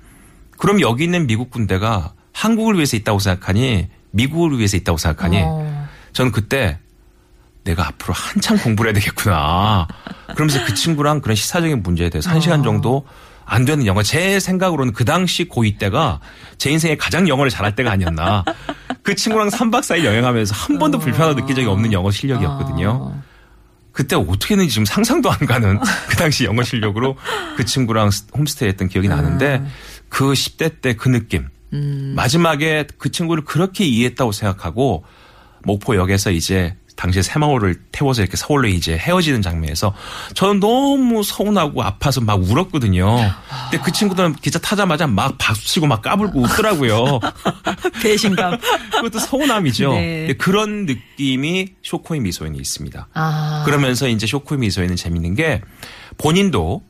그럼 0.57 0.81
여기 0.81 1.05
있는 1.05 1.27
미국 1.27 1.51
군대가 1.51 2.15
한국을 2.33 2.75
위해서 2.77 2.97
있다고 2.97 3.19
생각하니 3.19 3.89
미국을 4.11 4.57
위해서 4.57 4.79
있다고 4.79 4.97
생각하니 4.97 5.43
어. 5.45 5.89
저는 6.15 6.33
그때 6.33 6.79
내가 7.65 7.87
앞으로 7.89 8.15
한참 8.15 8.57
공부를 8.57 8.89
해야 8.89 8.95
되겠구나. 8.99 9.87
그러면서 10.35 10.65
그 10.65 10.73
친구랑 10.75 11.21
그런 11.21 11.37
시사적인 11.37 11.83
문제에 11.83 12.09
대해서 12.09 12.31
한 12.31 12.41
시간 12.41 12.61
어. 12.61 12.63
정도 12.63 13.05
안 13.53 13.67
되는 13.67 13.85
영어제 13.85 14.41
생각으로는 14.41 14.95
그 14.95 15.05
당시 15.05 15.47
고2 15.47 15.79
때가 15.79 16.21
제 16.57 16.71
인생에 16.71 16.97
가장 16.97 17.29
영어를 17.29 17.51
잘할 17.51 17.75
때가 17.77 17.91
아니었나. 17.93 18.45
그 19.03 19.15
친구랑 19.15 19.49
3박 19.49 19.81
4일 19.81 20.05
여행하면서 20.05 20.55
한 20.55 20.79
번도 20.79 20.97
어. 20.97 21.01
불편하다 21.01 21.35
느낀 21.43 21.57
적이 21.57 21.69
없는 21.69 21.93
영어 21.93 22.11
실력이었거든요. 22.11 22.89
어. 22.91 23.23
그때 23.93 24.17
어떻게 24.17 24.55
했는지 24.55 24.73
지금 24.73 24.87
상상도 24.87 25.31
안 25.31 25.39
가는 25.41 25.79
그 26.09 26.17
당시 26.17 26.45
영어 26.47 26.63
실력으로 26.63 27.15
그 27.59 27.67
친구랑 27.67 28.11
홈스테이 28.37 28.71
했던 28.71 28.89
기억이 28.89 29.09
음. 29.09 29.11
나는데 29.11 29.63
그 30.09 30.33
10대 30.33 30.81
때 30.81 30.95
그 30.95 31.11
느낌. 31.11 31.49
음. 31.75 32.15
마지막에 32.17 32.87
그 32.97 33.11
친구를 33.11 33.45
그렇게 33.45 33.85
이해했다고 33.85 34.33
생각하고 34.33 35.05
목포역에서 35.65 36.31
이제 36.31 36.75
당시에 36.97 37.23
새마을을 37.23 37.77
태워서 37.93 38.23
이렇게 38.23 38.37
서울로 38.37 38.69
이제 38.69 38.97
헤어지는 38.97 39.43
장면에서 39.43 39.95
저는 40.35 40.61
너무 40.61 41.23
서운하고 41.23 41.83
아파서 41.83 42.21
막 42.21 42.35
울었거든요. 42.43 43.07
근데 43.71 43.83
그 43.83 43.93
친구들은 43.93 44.35
기차 44.35 44.59
타자마자 44.59 45.07
막 45.07 45.37
박수치고 45.39 45.87
막 45.87 46.03
까불고 46.03 46.41
웃더라고요. 46.41 47.21
배신감. 48.03 48.59
그것도 48.93 49.19
서운함이죠. 49.19 49.93
네. 49.93 50.33
그런 50.39 50.87
느낌이 50.87 51.69
쇼코의 51.83 52.21
미소에는 52.21 52.59
있습니다. 52.59 53.09
아. 53.15 53.63
그러면서 53.65 54.09
이제 54.09 54.27
쇼코의 54.27 54.61
미소에는 54.61 54.97
재밌는 54.97 55.35
게 55.35 55.61
본인도 56.19 56.83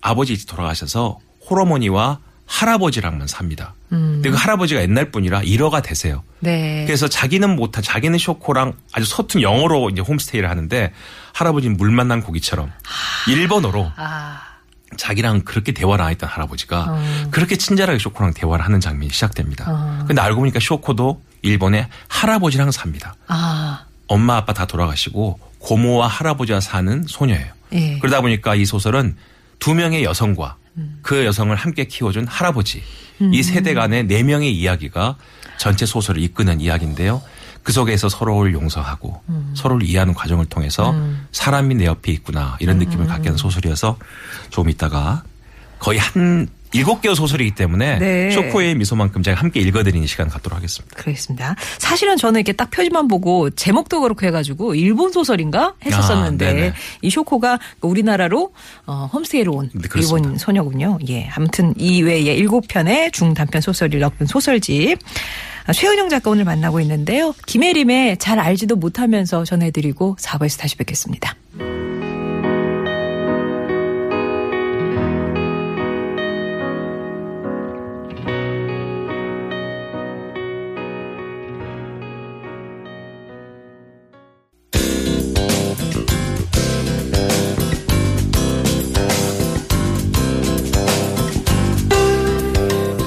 아버지 0.00 0.46
돌아가셔서 0.46 1.18
호러머니와 1.48 2.20
할아버지랑만 2.46 3.26
삽니다. 3.26 3.74
음. 3.92 4.14
근데 4.22 4.30
그 4.30 4.36
할아버지가 4.36 4.80
옛날 4.80 5.10
분이라 5.10 5.42
1어가 5.42 5.82
되세요. 5.82 6.22
네. 6.40 6.84
그래서 6.86 7.08
자기는 7.08 7.54
못한 7.54 7.82
자기는 7.82 8.16
쇼코랑 8.18 8.74
아주 8.92 9.04
서툰 9.04 9.42
영어로 9.42 9.90
이제 9.90 10.00
홈스테이를 10.00 10.48
하는데 10.48 10.92
할아버지는 11.34 11.76
물 11.76 11.90
만난 11.90 12.22
고기처럼 12.22 12.70
아. 12.70 13.30
일본어로 13.30 13.92
아. 13.96 14.40
자기랑 14.96 15.40
그렇게 15.42 15.72
대화를 15.72 16.04
안 16.04 16.10
했던 16.12 16.28
할아버지가 16.28 16.86
어. 16.88 17.04
그렇게 17.30 17.56
친절하게 17.56 17.98
쇼코랑 17.98 18.32
대화를 18.32 18.64
하는 18.64 18.80
장면이 18.80 19.10
시작됩니다. 19.10 19.64
어. 19.68 20.04
근데 20.06 20.22
알고 20.22 20.40
보니까 20.40 20.60
쇼코도 20.60 21.20
일본의 21.42 21.88
할아버지랑 22.08 22.70
삽니다. 22.70 23.14
아. 23.26 23.84
엄마 24.06 24.36
아빠 24.36 24.52
다 24.54 24.66
돌아가시고 24.66 25.40
고모와 25.58 26.06
할아버지와 26.06 26.60
사는 26.60 27.04
소녀예요. 27.08 27.52
예. 27.72 27.98
그러다 27.98 28.20
보니까 28.20 28.54
이 28.54 28.64
소설은 28.64 29.16
두 29.58 29.74
명의 29.74 30.04
여성과 30.04 30.56
그 31.02 31.24
여성을 31.24 31.54
함께 31.56 31.84
키워준 31.86 32.26
할아버지 32.26 32.82
음. 33.20 33.32
이 33.32 33.42
세대 33.42 33.72
간의 33.74 34.06
네 34.06 34.22
명의 34.22 34.54
이야기가 34.56 35.16
전체 35.58 35.86
소설을 35.86 36.22
이끄는 36.22 36.60
이야기인데요. 36.60 37.22
그 37.62 37.72
속에서 37.72 38.08
서로를 38.08 38.52
용서하고 38.52 39.22
음. 39.28 39.52
서로를 39.56 39.86
이해하는 39.86 40.14
과정을 40.14 40.46
통해서 40.46 40.90
음. 40.90 41.26
사람이 41.32 41.74
내 41.76 41.86
옆에 41.86 42.12
있구나 42.12 42.56
이런 42.60 42.78
느낌을 42.78 43.06
갖게 43.06 43.24
하는 43.28 43.32
음. 43.34 43.36
소설이어서 43.38 43.98
조금 44.50 44.70
이따가 44.70 45.24
거의 45.78 45.98
한 45.98 46.48
일곱 46.72 47.00
개의 47.00 47.14
소설이기 47.14 47.54
때문에 47.54 47.98
네. 47.98 48.30
쇼코의 48.32 48.74
미소만큼 48.74 49.22
제가 49.22 49.40
함께 49.40 49.60
읽어드리는 49.60 50.06
시간 50.06 50.28
갖도록 50.28 50.56
하겠습니다. 50.56 50.96
그렇습니다. 50.96 51.54
사실은 51.78 52.16
저는 52.16 52.40
이렇게 52.40 52.52
딱 52.52 52.70
표지만 52.70 53.08
보고 53.08 53.48
제목도 53.50 54.00
그렇고 54.00 54.26
해가지고 54.26 54.74
일본 54.74 55.12
소설인가 55.12 55.74
했었었는데 55.86 56.70
아, 56.70 56.72
이 57.00 57.08
쇼코가 57.10 57.58
우리나라로 57.80 58.52
어, 58.86 59.08
홈스테이로 59.12 59.52
온 59.52 59.70
네, 59.74 59.88
일본 59.96 60.36
소녀군요. 60.36 60.98
예, 61.08 61.28
아무튼 61.32 61.72
이 61.78 62.02
외에 62.02 62.20
일곱 62.34 62.66
편의 62.68 63.10
중단편 63.12 63.60
소설이 63.62 63.98
엮은 64.00 64.26
소설집. 64.26 64.98
아, 65.68 65.72
최은영 65.72 66.10
작가 66.10 66.30
오늘 66.30 66.44
만나고 66.44 66.80
있는데요. 66.80 67.32
김혜림의 67.46 68.18
잘 68.18 68.38
알지도 68.38 68.76
못하면서 68.76 69.44
전해드리고 69.44 70.16
4부에서 70.20 70.58
다시 70.60 70.76
뵙겠습니다. 70.76 71.34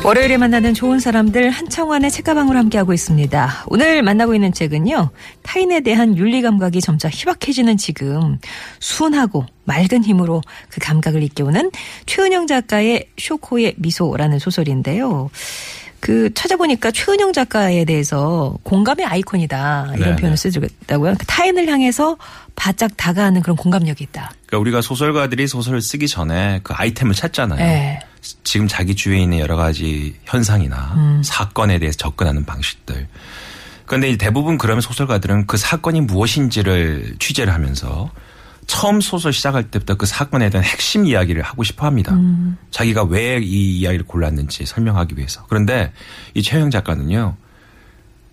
월요일에 0.10 0.38
만나는 0.38 0.74
좋은 0.74 1.00
사람들 1.00 1.52
한창원의 1.52 2.10
책가방으로 2.10 2.58
함께하고 2.58 2.94
있습니다. 2.94 3.66
오늘 3.68 4.02
만나고 4.02 4.34
있는 4.34 4.52
책은요. 4.52 5.12
타인에 5.44 5.82
대한 5.82 6.18
윤리 6.18 6.42
감각이 6.42 6.82
점차 6.82 7.08
희박해지는 7.10 7.78
지금 7.78 8.40
순하고 8.80 9.46
맑은 9.66 10.04
힘으로 10.04 10.42
그 10.70 10.80
감각을 10.82 11.22
일깨우는 11.22 11.70
최은영 12.08 12.48
작가의 12.48 13.08
쇼코의 13.22 13.76
미소라는 13.78 14.40
소설인데요. 14.40 15.30
그 16.00 16.34
찾아보니까 16.34 16.90
최은영 16.90 17.32
작가에 17.34 17.86
대해서 17.86 18.56
공감의 18.64 19.06
아이콘이다 19.06 19.90
이런 19.90 20.00
네네. 20.00 20.16
표현을 20.16 20.38
네. 20.38 20.50
쓰더다고요그 20.50 21.24
타인을 21.28 21.68
향해서 21.70 22.18
바짝 22.56 22.98
다가가는 22.98 23.44
그런 23.44 23.56
공감력이 23.56 24.06
있다. 24.06 24.32
그러니까 24.48 24.58
우리가 24.58 24.82
소설가들이 24.82 25.48
소설을 25.48 25.82
쓰기 25.84 26.08
전에 26.08 26.62
그 26.64 26.74
아이템을 26.74 27.14
찾잖아요. 27.14 27.60
네. 27.64 28.00
지금 28.44 28.68
자기 28.68 28.96
주위에 28.96 29.20
있는 29.24 29.40
여러 29.40 29.56
가지 29.56 30.16
현상이나 30.26 30.94
음. 30.96 31.22
사건에 31.24 31.80
대해서 31.80 31.98
접근하는 31.98 32.46
방식들. 32.46 33.08
그런데 33.86 34.18
대부분 34.18 34.58
그러면 34.58 34.82
소설가들은 34.82 35.48
그 35.48 35.58
사건이 35.58 36.02
무엇인지를 36.02 37.16
취재를 37.20 37.54
하면서 37.54 38.12
처음 38.68 39.02
소설 39.02 39.34
시작할 39.34 39.72
때부터 39.72 39.96
그 39.96 40.06
사건에 40.06 40.50
대한 40.50 40.64
핵심 40.64 41.06
이야기를 41.06 41.42
하고 41.42 41.64
싶어 41.68 41.86
합니다. 41.88 42.14
음. 42.14 42.58
자기가 42.70 43.04
왜 43.06 43.40
이 43.42 43.80
이야기를 43.80 44.06
골랐는지 44.06 44.66
설명하기 44.66 45.18
위해서. 45.18 45.44
그런데 45.50 45.92
이 46.36 46.44
최영 46.44 46.70
작가는요, 46.70 47.36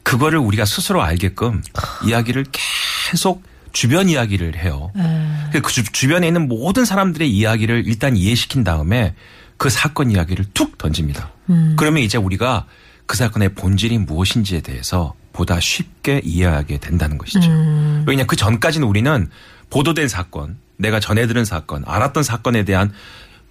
그거를 0.03 0.39
우리가 0.39 0.67
스스로 0.67 1.03
알게끔 1.03 1.63
이야기를 2.05 2.45
계속 2.53 3.43
주변 3.73 4.09
이야기를 4.11 4.57
해요. 4.57 4.91
음. 4.97 5.47
그 5.53 5.63
주, 5.63 5.83
주변에 5.85 6.27
있는 6.27 6.49
모든 6.49 6.85
사람들의 6.85 7.31
이야기를 7.31 7.85
일단 7.87 8.15
이해시킨 8.17 8.63
다음에 8.63 9.15
그 9.57 9.71
사건 9.71 10.11
이야기를 10.11 10.47
툭 10.55 10.79
던집니다. 10.79 11.31
음. 11.51 11.77
그러면 11.79 12.03
이제 12.03 12.19
우리가 12.19 12.67
그 13.07 13.17
사건의 13.17 13.51
본질이 13.51 13.99
무엇인지에 13.99 14.61
대해서 14.61 15.15
보다 15.33 15.61
쉽게 15.61 16.21
이해하게 16.25 16.79
된다는 16.79 17.19
것이죠. 17.19 17.51
음. 17.51 18.05
왜냐 18.07 18.25
그 18.27 18.37
전까지는 18.37 18.87
우리는 18.87 19.29
보도된 19.71 20.09
사건, 20.09 20.59
내가 20.77 21.01
전해 21.01 21.27
들은 21.27 21.45
사건, 21.45 21.83
알았던 21.87 22.23
사건에 22.23 22.65
대한 22.65 22.93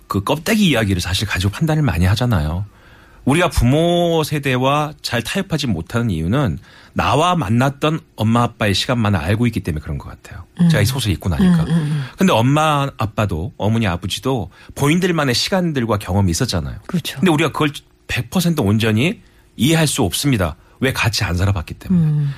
그 0.08 0.24
껍데기 0.24 0.68
이야기를 0.68 1.02
사실 1.02 1.28
가지고 1.28 1.52
판단을 1.54 1.82
많이 1.84 2.06
하잖아요. 2.06 2.66
우리가 3.26 3.50
부모 3.50 4.24
세대와 4.24 4.94
잘 5.02 5.24
타협하지 5.24 5.68
못하는 5.68 6.10
이유는 6.12 6.60
나와 6.94 7.36
만났던 7.36 8.00
엄마 8.16 8.44
아빠의 8.44 8.74
시간만을 8.74 9.20
알고 9.20 9.48
있기 9.48 9.62
때문에 9.62 9.82
그런 9.84 9.98
것 9.98 10.10
같아요. 10.10 10.46
음. 10.62 10.70
제가 10.70 10.82
이 10.82 10.86
소설 10.86 11.12
읽고 11.12 11.28
나니까. 11.30 11.64
음, 11.64 11.68
음, 11.70 11.74
음, 11.74 12.06
근데 12.18 12.32
엄마 12.32 12.88
아빠도 12.98 13.52
어머니 13.58 13.88
아버지도 13.88 14.50
본인들만의 14.76 15.36
시간들과 15.36 15.98
경험이 15.98 16.32
있었잖아요. 16.32 16.78
그렇죠. 16.86 17.18
근데 17.20 17.32
우리가 17.32 17.52
그걸 17.52 17.72
100% 18.08 18.64
온전히 18.64 19.22
이해할 19.58 19.88
수 19.88 20.04
없습니다. 20.04 20.56
왜 20.80 20.94
같이 20.94 21.24
안 21.24 21.36
살아봤기 21.36 21.74
때문에. 21.76 22.08
음. 22.12 22.34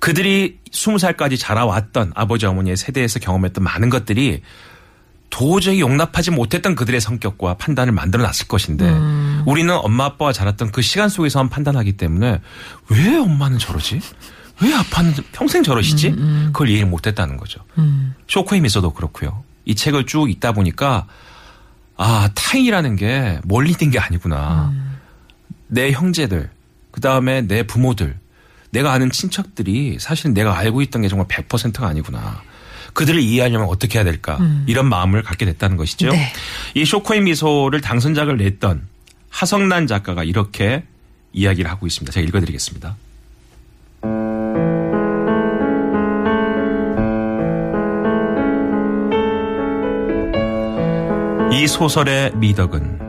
그들이 0.00 0.58
20살까지 0.72 1.38
자라왔던 1.38 2.12
아버지 2.16 2.46
어머니의 2.46 2.76
세대에서 2.76 3.20
경험했던 3.20 3.62
많은 3.62 3.88
것들이 3.88 4.40
도저히 5.32 5.80
용납하지 5.80 6.30
못했던 6.30 6.74
그들의 6.74 7.00
성격과 7.00 7.54
판단을 7.54 7.92
만들어 7.92 8.22
놨을 8.22 8.46
것인데 8.48 8.84
음. 8.86 9.42
우리는 9.46 9.74
엄마 9.74 10.04
아빠와 10.04 10.30
자랐던 10.32 10.72
그 10.72 10.82
시간 10.82 11.08
속에서만 11.08 11.48
판단하기 11.48 11.92
때문에 11.94 12.38
왜 12.90 13.16
엄마는 13.16 13.58
저러지? 13.58 13.98
왜 14.62 14.74
아빠는 14.74 15.14
평생 15.32 15.62
저러시지? 15.62 16.08
음, 16.08 16.12
음. 16.18 16.50
그걸 16.52 16.68
이해를 16.68 16.86
못했다는 16.88 17.38
거죠. 17.38 17.64
음. 17.78 18.14
쇼크임에서도 18.28 18.92
그렇고요. 18.92 19.42
이 19.64 19.74
책을 19.74 20.04
쭉 20.04 20.30
읽다 20.30 20.52
보니까 20.52 21.06
아 21.96 22.28
타인이라는 22.34 22.96
게 22.96 23.40
멀리 23.44 23.72
된게 23.72 23.98
아니구나. 23.98 24.70
음. 24.72 24.98
내 25.66 25.92
형제들 25.92 26.50
그 26.90 27.00
다음에 27.00 27.40
내 27.40 27.66
부모들 27.66 28.16
내가 28.70 28.92
아는 28.92 29.10
친척들이 29.10 29.96
사실 29.98 30.34
내가 30.34 30.56
알고 30.58 30.82
있던 30.82 31.00
게 31.02 31.08
정말 31.08 31.26
100%가 31.28 31.86
아니구나. 31.86 32.42
그들을 32.94 33.20
이해하려면 33.20 33.68
어떻게 33.68 33.98
해야 33.98 34.04
될까 34.04 34.36
음. 34.40 34.64
이런 34.68 34.88
마음을 34.88 35.22
갖게 35.22 35.44
됐다는 35.46 35.76
것이죠. 35.76 36.10
네. 36.10 36.32
이 36.74 36.84
쇼코의 36.84 37.22
미소를 37.22 37.80
당선작을 37.80 38.36
냈던 38.36 38.86
하성난 39.30 39.86
작가가 39.86 40.24
이렇게 40.24 40.84
이야기를 41.32 41.70
하고 41.70 41.86
있습니다. 41.86 42.12
제가 42.12 42.26
읽어드리겠습니다. 42.28 42.96
이 51.50 51.66
소설의 51.66 52.32
미덕은 52.36 53.00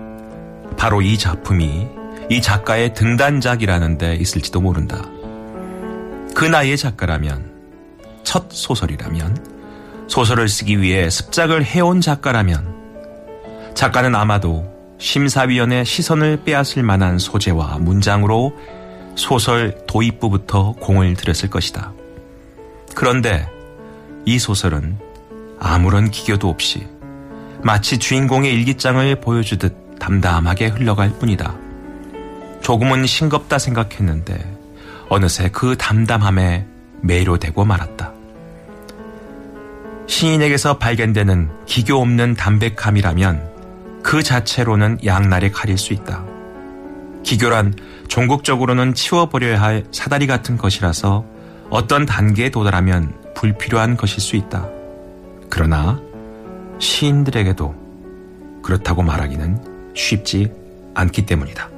바로 0.78 1.02
이 1.02 1.18
작품이 1.18 1.88
이 2.30 2.42
작가의 2.42 2.94
등단작이라는 2.94 3.98
데 3.98 4.16
있을지도 4.16 4.60
모른다. 4.62 5.02
그 6.36 6.46
나이의 6.46 6.78
작가라면, 6.78 7.52
첫 8.24 8.52
소설이라면, 8.52 9.53
소설을 10.14 10.48
쓰기 10.48 10.80
위해 10.80 11.10
습작을 11.10 11.66
해온 11.66 12.00
작가라면 12.00 12.76
작가는 13.74 14.14
아마도 14.14 14.72
심사위원의 15.00 15.86
시선을 15.86 16.44
빼앗을 16.46 16.84
만한 16.84 17.18
소재와 17.18 17.80
문장으로 17.80 18.54
소설 19.16 19.84
도입부부터 19.88 20.74
공을 20.74 21.16
들였을 21.16 21.50
것이다. 21.50 21.94
그런데 22.94 23.50
이 24.26 24.38
소설은 24.38 25.00
아무런 25.60 26.12
기교도 26.12 26.48
없이 26.48 26.86
마치 27.64 27.98
주인공의 27.98 28.54
일기장을 28.54 29.16
보여주듯 29.16 29.98
담담하게 29.98 30.68
흘러갈 30.68 31.10
뿐이다. 31.18 31.58
조금은 32.62 33.08
싱겁다 33.08 33.58
생각했는데 33.58 34.36
어느새 35.10 35.50
그 35.50 35.76
담담함에 35.76 36.68
매료되고 37.02 37.66
말았다. 37.66 38.13
신인에게서 40.08 40.78
발견되는 40.78 41.50
기교 41.66 41.96
없는 41.96 42.36
담백함이라면 42.36 43.52
그 44.04 44.22
자체로는 44.22 45.00
양날의 45.06 45.52
칼일 45.52 45.78
수 45.78 45.94
있다. 45.94 46.26
기교란 47.24 47.74
종국적으로는 48.10 48.94
치워버려야 48.94 49.62
할 49.62 49.86
사다리 49.92 50.28
같은 50.28 50.58
것이라서 50.58 51.26
어떤 51.70 52.06
단계에 52.06 52.50
도달하면 52.50 53.14
불필요한 53.36 53.96
것일 53.96 54.20
수 54.20 54.36
있다. 54.36 54.68
그러나 55.50 56.00
시인들에게도 56.80 57.74
그렇다고 58.62 59.04
말하기는 59.04 59.94
쉽지 59.96 60.52
않기 60.96 61.26
때문이다. 61.26 61.73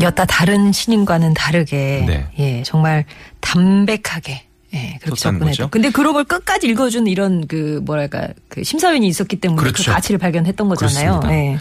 여타 0.00 0.24
다른 0.24 0.72
신인과는 0.72 1.34
다르게 1.34 2.04
네. 2.06 2.28
예 2.38 2.62
정말 2.62 3.04
담백하게 3.40 4.44
예 4.74 4.98
그렇게 5.02 5.20
접근했죠. 5.20 5.68
근데 5.70 5.90
그런 5.90 6.14
걸 6.14 6.24
끝까지 6.24 6.66
읽어준 6.68 7.06
이런 7.06 7.46
그 7.46 7.82
뭐랄까 7.84 8.28
그 8.48 8.64
심사위원이 8.64 9.06
있었기 9.06 9.36
때문에 9.36 9.58
그 9.58 9.64
그렇죠. 9.72 9.90
그 9.90 9.92
가치를 9.94 10.18
발견했던 10.18 10.68
거잖아요. 10.68 11.20
예. 11.26 11.58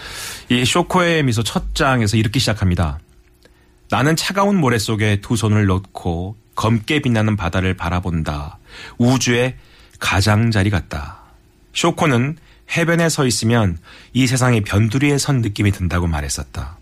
이 0.50 0.64
쇼코의 0.66 1.24
미소 1.24 1.44
첫 1.44 1.76
장에서 1.76 2.18
이렇게 2.18 2.40
시작합니다. 2.40 3.00
나는 3.90 4.16
차가운 4.16 4.56
모래 4.58 4.80
속에 4.80 5.20
두 5.20 5.36
손을 5.36 5.66
넣고 5.66 6.38
검게 6.56 7.02
빛나는 7.02 7.36
바다를 7.36 7.74
바라본다. 7.74 8.60
우주의 8.98 9.56
가장자리 10.00 10.70
같다. 10.70 11.18
쇼코는 11.74 12.38
해변에 12.78 13.10
서 13.10 13.26
있으면 13.26 13.78
이 14.14 14.28
세상이 14.28 14.62
변두리에 14.62 15.18
선 15.18 15.42
느낌이 15.42 15.72
든다고 15.72 16.08
말했었다. 16.08 16.78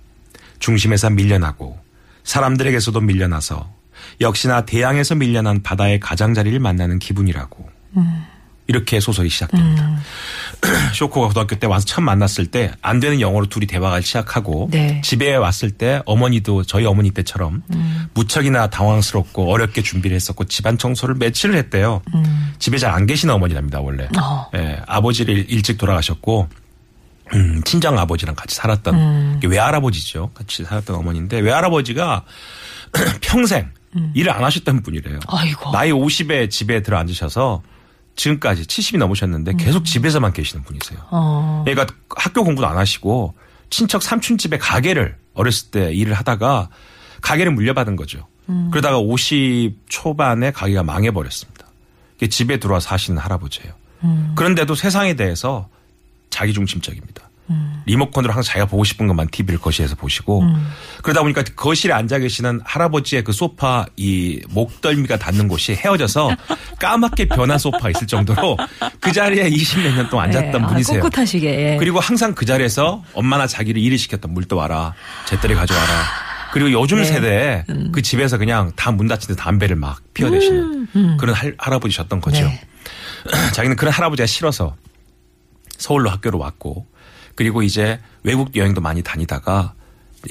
중심에서 0.60 1.10
밀려나고 1.10 1.78
사람들에게서도 2.24 3.02
밀려나서 3.02 3.70
역시나 4.22 4.66
대양에서 4.66 5.16
밀려난 5.16 5.64
바다의 5.64 6.00
가장자리를 6.00 6.60
만나는 6.60 7.00
기분이라고 7.00 7.70
음. 7.98 8.26
이렇게 8.68 9.00
소설이 9.00 9.30
시작됩니다. 9.30 9.84
음. 9.88 9.98
쇼코가 10.94 11.28
고등학교 11.28 11.56
때 11.56 11.66
와서 11.66 11.86
처음 11.86 12.06
만났을 12.06 12.46
때 12.46 12.72
안 12.82 13.00
되는 13.00 13.20
영어로 13.20 13.48
둘이 13.48 13.66
대화를 13.66 14.04
시작하고 14.04 14.70
네. 14.72 15.02
집에 15.04 15.36
왔을 15.36 15.72
때 15.72 16.02
어머니도 16.06 16.64
저희 16.64 16.86
어머니 16.86 17.10
때처럼 17.12 17.64
음. 17.74 18.08
무척이나 18.14 18.68
당황스럽고 18.68 19.52
어렵게 19.52 19.82
준비를 19.82 20.14
했었고 20.16 20.46
집안 20.46 20.78
청소를 20.78 21.16
며칠을 21.16 21.56
했대요. 21.56 22.02
음. 22.14 22.54
집에 22.60 22.78
잘 22.78 22.90
안 22.92 23.06
계시는 23.06 23.34
어머니랍니다 23.36 23.80
원래. 23.80 24.08
어. 24.22 24.50
예, 24.56 24.80
아버지를 24.88 25.46
일찍 25.50 25.78
돌아가셨고 25.78 26.50
음, 27.36 27.62
친정 27.64 27.98
아버지랑 27.98 28.36
같이 28.36 28.56
살았던 28.56 28.96
음. 28.96 29.40
외할아버지죠. 29.44 30.32
같이 30.34 30.64
살았던 30.64 30.96
어머니인데 30.96 31.40
외할아버지가 31.40 32.24
평생 33.22 33.72
음. 33.96 34.12
일을 34.16 34.32
안 34.32 34.44
하셨던 34.44 34.82
분이래요. 34.82 35.20
아이고. 35.28 35.72
나이 35.72 35.92
50에 35.92 36.50
집에 36.50 36.82
들어 36.82 36.98
앉으셔서 36.98 37.62
지금까지 38.16 38.64
70이 38.64 38.98
넘으셨는데 38.98 39.52
음. 39.52 39.58
계속 39.58 39.86
집에서만 39.86 40.34
계시는 40.34 40.64
분이세요. 40.64 41.00
어. 41.12 41.64
그러니까 41.66 41.94
학교 42.16 42.44
공부도 42.44 42.68
안 42.68 42.78
하시고 42.78 43.36
친척 43.70 44.02
삼촌 44.04 44.38
집에 44.38 44.58
가게를 44.58 45.16
어렸을 45.34 45.70
때 45.72 45.94
일을 45.94 46.14
하다가 46.14 46.70
가게를 47.22 47.52
물려받은 47.54 47.96
거죠. 47.96 48.28
음. 48.50 48.70
그러다가 48.72 48.98
50 49.00 49.86
초반에 49.90 50.52
가게가 50.52 50.84
망해버렸습니다. 50.84 51.68
집에 52.30 52.58
들어와서 52.60 52.90
하시는 52.90 53.18
할아버지예요. 53.18 53.72
음. 54.04 54.34
그런데도 54.36 54.76
세상에 54.76 55.14
대해서 55.14 55.70
자기중심적입니다. 56.30 57.30
음. 57.50 57.82
리모컨으로 57.88 58.32
항상 58.32 58.48
자기가 58.48 58.66
보고 58.68 58.84
싶은 58.84 59.08
것만 59.08 59.28
TV를 59.30 59.60
거실에서 59.60 59.96
보시고 59.96 60.42
음. 60.44 60.68
그러다 61.02 61.22
보니까 61.24 61.44
거실에 61.56 61.92
앉아 61.96 62.20
계시는 62.20 62.62
할아버지의 62.64 63.24
그 63.24 63.32
소파 63.32 63.88
이 63.96 64.40
목덜미가 64.50 65.18
닿는 65.18 65.48
곳이 65.48 65.74
헤어져서 65.74 66.30
까맣게 66.80 67.26
변한 67.30 67.58
소파 67.58 67.90
있을 67.90 68.06
정도로 68.06 68.56
그 69.00 69.12
자리에 69.12 69.50
20몇 69.50 69.96
년 69.96 70.08
동안 70.12 70.30
네. 70.30 70.38
앉았던 70.38 70.62
네. 70.62 70.68
분이세요. 70.68 71.00
아, 71.00 71.02
꿋꿋하시게. 71.02 71.48
예. 71.74 71.78
그리고 71.78 72.00
항상 72.00 72.36
그 72.36 72.46
자리에서 72.46 73.04
엄마나 73.16 73.48
자기를 73.48 73.82
일을 73.82 73.98
시켰던 73.98 74.32
물도 74.32 74.56
와라. 74.56 74.94
재떨이 75.26 75.56
가져와라. 75.56 75.88
그리고 76.54 76.72
요즘 76.72 76.98
네. 77.00 77.06
세대에 77.06 77.64
음. 77.66 77.92
그 77.92 78.02
집에서 78.04 78.38
그냥 78.38 78.72
다 78.76 78.92
문 78.92 79.08
닫힌 79.08 79.30
데 79.30 79.36
담배를 79.36 79.76
막 79.76 80.02
피워내시는 80.14 80.60
음, 80.60 80.88
음. 80.96 81.18
그런 81.20 81.34
할, 81.34 81.56
할아버지셨던 81.58 82.22
거죠. 82.22 82.44
네. 82.46 82.60
자기는 83.54 83.76
그런 83.76 83.92
할아버지가 83.94 84.26
싫어서 84.28 84.76
서울로 85.90 86.12
학교로 86.12 86.38
왔고 86.38 86.86
그리고 87.34 87.64
이제 87.64 88.00
외국 88.22 88.56
여행도 88.56 88.80
많이 88.80 89.02
다니다가 89.02 89.74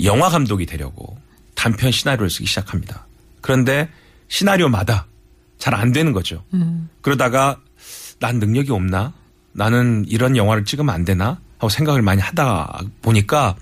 영화 0.04 0.28
감독이 0.30 0.66
되려고 0.66 1.18
단편 1.56 1.90
시나리오를 1.90 2.30
쓰기 2.30 2.46
시작합니다. 2.46 3.06
그런데 3.40 3.88
시나리오마다 4.28 5.06
잘 5.58 5.74
안 5.74 5.90
되는 5.90 6.12
거죠. 6.12 6.44
음. 6.54 6.88
그러다가 7.00 7.58
난 8.20 8.38
능력이 8.38 8.70
없나? 8.70 9.12
나는 9.52 10.04
이런 10.06 10.36
영화를 10.36 10.64
찍으면 10.64 10.94
안 10.94 11.04
되나? 11.04 11.40
하고 11.56 11.68
생각을 11.68 12.02
많이 12.02 12.20
하다 12.20 12.82
보니까 13.02 13.56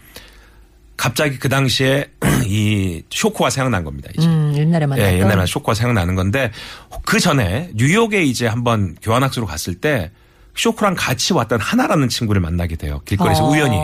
갑자기 0.99 1.39
그 1.39 1.49
당시에 1.49 2.11
이 2.45 3.03
쇼코가 3.09 3.49
생각난 3.49 3.85
겁니다. 3.85 4.11
이제 4.17 4.27
음, 4.29 4.53
옛날에 4.55 4.85
만났 4.85 5.03
예, 5.03 5.15
옛날에 5.19 5.47
쇼코가 5.47 5.73
생각나는 5.73 6.15
건데 6.17 6.51
그 7.07 7.19
전에 7.19 7.71
뉴욕에 7.75 8.23
이제 8.25 8.47
한번 8.47 8.97
교환학수로 9.01 9.47
갔을 9.47 9.75
때 9.77 10.11
쇼코랑 10.57 10.95
같이 10.97 11.33
왔던 11.33 11.61
하나라는 11.61 12.09
친구를 12.09 12.41
만나게 12.41 12.77
돼요. 12.77 13.01
길거리에서 13.05 13.45
어. 13.45 13.51
우연히. 13.51 13.77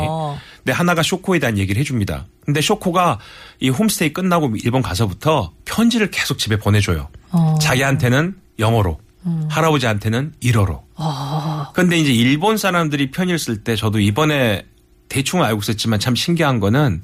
근데 0.58 0.72
하나가 0.72 1.02
쇼코에 1.02 1.38
대한 1.38 1.58
얘기를 1.58 1.78
해줍니다. 1.80 2.26
근데 2.44 2.60
쇼코가 2.60 3.18
이 3.60 3.68
홈스테이 3.68 4.12
끝나고 4.12 4.52
일본 4.64 4.82
가서부터 4.82 5.52
편지를 5.64 6.10
계속 6.10 6.38
집에 6.38 6.56
보내줘요. 6.58 7.08
어. 7.30 7.56
자기한테는 7.60 8.34
영어로. 8.58 8.98
음. 9.26 9.46
할아버지한테는 9.50 10.32
일어로. 10.40 10.84
어. 10.96 11.66
근데 11.74 11.96
이제 11.98 12.10
일본 12.12 12.56
사람들이 12.56 13.10
편의를쓸 13.12 13.62
때 13.62 13.76
저도 13.76 14.00
이번에 14.00 14.64
대충 15.08 15.42
알고 15.42 15.60
있었지만 15.60 16.00
참 16.00 16.16
신기한 16.16 16.58
거는 16.58 17.02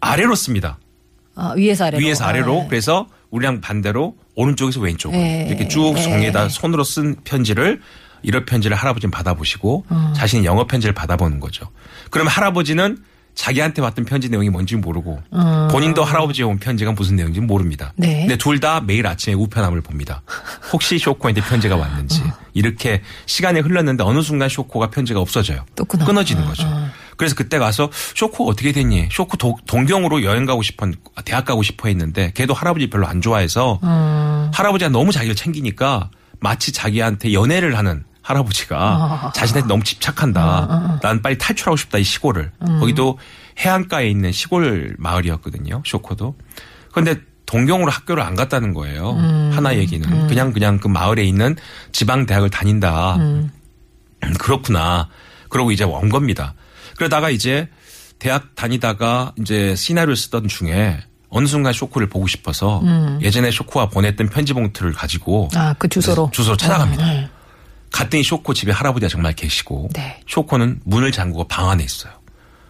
아래로 0.00 0.34
씁니다. 0.34 0.78
아, 1.36 1.52
위에서 1.56 1.86
아래로. 1.86 2.02
위에서 2.04 2.24
아래로. 2.24 2.58
아. 2.58 2.62
네. 2.62 2.66
그래서 2.68 3.06
우리랑 3.30 3.60
반대로 3.60 4.16
오른쪽에서 4.34 4.80
왼쪽으로 4.80 5.20
에이. 5.20 5.28
네. 5.42 5.46
이렇게 5.48 5.68
쭉 5.68 5.94
네. 5.94 6.02
종이에다 6.02 6.48
손으로 6.48 6.84
쓴 6.84 7.16
편지를 7.24 7.80
이런 8.22 8.44
편지를 8.44 8.76
할아버지는 8.76 9.10
받아보시고 9.10 9.86
어. 9.88 10.12
자신이 10.16 10.44
영어 10.44 10.66
편지를 10.66 10.94
받아보는 10.94 11.40
거죠. 11.40 11.68
그러면 12.10 12.32
할아버지는 12.32 12.98
자기한테 13.34 13.80
왔던 13.82 14.04
편지 14.04 14.28
내용이 14.28 14.50
뭔지 14.50 14.74
모르고 14.76 15.22
어. 15.30 15.68
본인도 15.70 16.02
할아버지에 16.02 16.44
온 16.44 16.58
편지가 16.58 16.92
무슨 16.92 17.16
내용인지 17.16 17.40
모릅니다. 17.40 17.92
네. 17.96 18.20
근데 18.22 18.36
둘 18.36 18.58
다 18.58 18.80
매일 18.80 19.06
아침에 19.06 19.34
우편함을 19.34 19.80
봅니다. 19.82 20.22
혹시 20.72 20.98
쇼코한테 20.98 21.40
편지가 21.42 21.76
왔는지 21.76 22.20
어. 22.22 22.32
이렇게 22.54 23.02
시간이 23.26 23.60
흘렀는데 23.60 24.02
어느 24.02 24.20
순간 24.22 24.48
쇼코가 24.48 24.90
편지가 24.90 25.20
없어져요. 25.20 25.64
끊어지는 25.88 26.42
어, 26.42 26.46
거죠. 26.48 26.64
어. 26.66 26.88
그래서 27.16 27.36
그때 27.36 27.58
가서 27.58 27.90
쇼코 28.16 28.48
어떻게 28.48 28.72
됐니? 28.72 29.08
쇼코 29.12 29.36
도, 29.36 29.56
동경으로 29.66 30.24
여행 30.24 30.44
가고 30.44 30.62
싶은 30.62 30.94
대학 31.24 31.44
가고 31.44 31.62
싶어 31.62 31.86
했는데 31.86 32.32
걔도 32.34 32.54
할아버지 32.54 32.88
별로 32.90 33.06
안 33.06 33.20
좋아해서 33.20 33.78
어. 33.80 34.50
할아버지가 34.52 34.88
너무 34.88 35.12
자기를 35.12 35.36
챙기니까 35.36 36.10
마치 36.40 36.72
자기한테 36.72 37.32
연애를 37.32 37.78
하는 37.78 38.02
할아버지가 38.28 39.26
어. 39.30 39.32
자신한테 39.32 39.68
너무 39.68 39.82
집착한다. 39.84 40.40
아, 40.42 40.66
아, 40.70 41.00
난 41.02 41.22
빨리 41.22 41.38
탈출하고 41.38 41.76
싶다 41.76 41.96
이 41.98 42.04
시골을. 42.04 42.50
음. 42.66 42.80
거기도 42.80 43.18
해안가에 43.58 44.08
있는 44.08 44.32
시골 44.32 44.94
마을이었거든요. 44.98 45.82
쇼코도. 45.86 46.36
그런데 46.92 47.20
동경으로 47.46 47.90
학교를 47.90 48.22
안 48.22 48.34
갔다는 48.34 48.74
거예요. 48.74 49.12
음. 49.12 49.50
하나 49.54 49.74
얘기는 49.76 50.06
음. 50.10 50.28
그냥 50.28 50.52
그냥 50.52 50.78
그 50.78 50.88
마을에 50.88 51.24
있는 51.24 51.56
지방 51.92 52.26
대학을 52.26 52.50
다닌다. 52.50 53.16
음. 53.16 53.50
음, 54.22 54.32
그렇구나. 54.38 55.08
그러고 55.48 55.72
이제 55.72 55.84
온 55.84 56.10
겁니다. 56.10 56.52
그러다가 56.96 57.30
이제 57.30 57.68
대학 58.18 58.54
다니다가 58.54 59.32
이제 59.40 59.74
시나리오를 59.74 60.16
쓰던 60.16 60.48
중에 60.48 60.98
어느 61.30 61.46
순간 61.46 61.72
쇼코를 61.72 62.08
보고 62.08 62.26
싶어서 62.26 62.80
음. 62.80 63.18
예전에 63.22 63.50
쇼코와 63.50 63.88
보냈던 63.88 64.28
편지 64.28 64.52
봉투를 64.52 64.92
가지고 64.92 65.48
아, 65.54 65.74
그 65.78 65.88
주소로 65.88 66.30
주소로 66.32 66.56
찾아갑니다. 66.56 67.04
아, 67.04 67.28
갔더니 67.90 68.22
쇼코 68.22 68.54
집에 68.54 68.72
할아버지가 68.72 69.08
정말 69.08 69.32
계시고 69.32 69.88
네. 69.94 70.20
쇼코는 70.28 70.80
문을 70.84 71.12
잠그고 71.12 71.44
방 71.44 71.68
안에 71.70 71.82
있어요. 71.84 72.12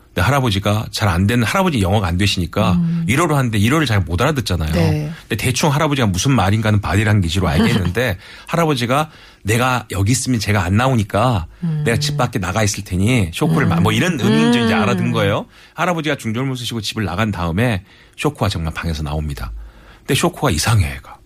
근데 0.09 0.23
할아버지가 0.23 0.87
잘 0.91 1.09
안 1.09 1.27
되는 1.27 1.45
할아버지 1.45 1.81
영어가 1.81 2.07
안 2.07 2.17
되시니까 2.19 2.73
음. 2.75 3.05
1호를 3.09 3.31
하는데 3.35 3.59
1호를 3.59 3.87
잘 3.87 4.01
못 4.01 4.21
알아듣잖아요. 4.21 4.73
네. 4.73 5.11
근데 5.21 5.37
대충 5.37 5.73
할아버지가 5.73 6.07
무슨 6.07 6.33
말인가는 6.33 6.81
바디랑 6.81 7.21
기지로 7.21 7.49
알겠는데 7.49 8.17
할아버지가 8.47 9.11
내가 9.43 9.87
여기 9.91 10.13
있으면 10.13 10.41
제가 10.41 10.63
안 10.65 10.77
나오니까 10.77 11.47
음. 11.65 11.83
내가 11.85 11.97
집 11.99 12.17
밖에 12.17 12.39
나가 12.39 12.63
있을 12.63 12.85
테니 12.85 13.31
쇼코를 13.35 13.69
음. 13.71 13.83
뭐 13.83 13.93
이런 13.93 14.19
의미인지 14.19 14.61
음. 14.61 14.69
알아듣는 14.73 15.13
거예요. 15.13 15.47
할아버지가 15.75 16.17
중절모 16.17 16.55
쓰시고 16.55 16.81
집을 16.81 17.05
나간 17.05 17.31
다음에 17.31 17.85
쇼코가 18.17 18.49
정말 18.49 18.73
방에서 18.73 19.03
나옵니다. 19.03 19.53
근데 20.01 20.15
쇼코가 20.15 20.51
이상해 20.51 20.91
얘가. 20.91 21.18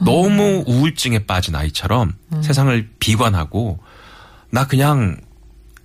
너무 0.00 0.64
우울증에 0.66 1.20
빠진 1.20 1.54
아이처럼 1.54 2.12
음. 2.32 2.42
세상을 2.42 2.90
비관하고 3.00 3.78
나 4.50 4.66
그냥 4.66 5.16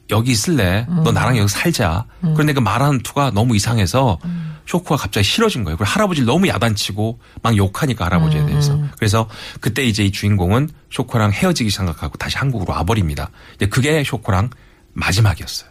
여기 0.09 0.31
있을래. 0.31 0.85
음. 0.89 1.01
너 1.03 1.11
나랑 1.11 1.37
여기 1.37 1.47
살자. 1.49 2.05
음. 2.23 2.33
그런데 2.33 2.53
그 2.53 2.59
말하는 2.59 3.01
투가 3.01 3.31
너무 3.31 3.55
이상해서 3.55 4.19
음. 4.25 4.57
쇼크가 4.67 4.95
갑자기 4.95 5.25
싫어진 5.25 5.63
거예요. 5.63 5.75
그리고 5.75 5.89
할아버지를 5.89 6.25
너무 6.25 6.47
야단치고 6.47 7.19
막 7.41 7.57
욕하니까 7.57 8.05
할아버지에 8.05 8.41
음, 8.41 8.45
대해서. 8.47 8.73
음. 8.75 8.91
그래서 8.97 9.27
그때 9.59 9.83
이제 9.83 10.05
이 10.05 10.11
주인공은 10.13 10.69
쇼크랑 10.89 11.33
헤어지기 11.33 11.69
생각하고 11.69 12.17
다시 12.17 12.37
한국으로 12.37 12.71
와버립니다. 12.71 13.29
근데 13.51 13.67
그게 13.67 14.05
쇼크랑 14.05 14.51
마지막이었어요. 14.93 15.69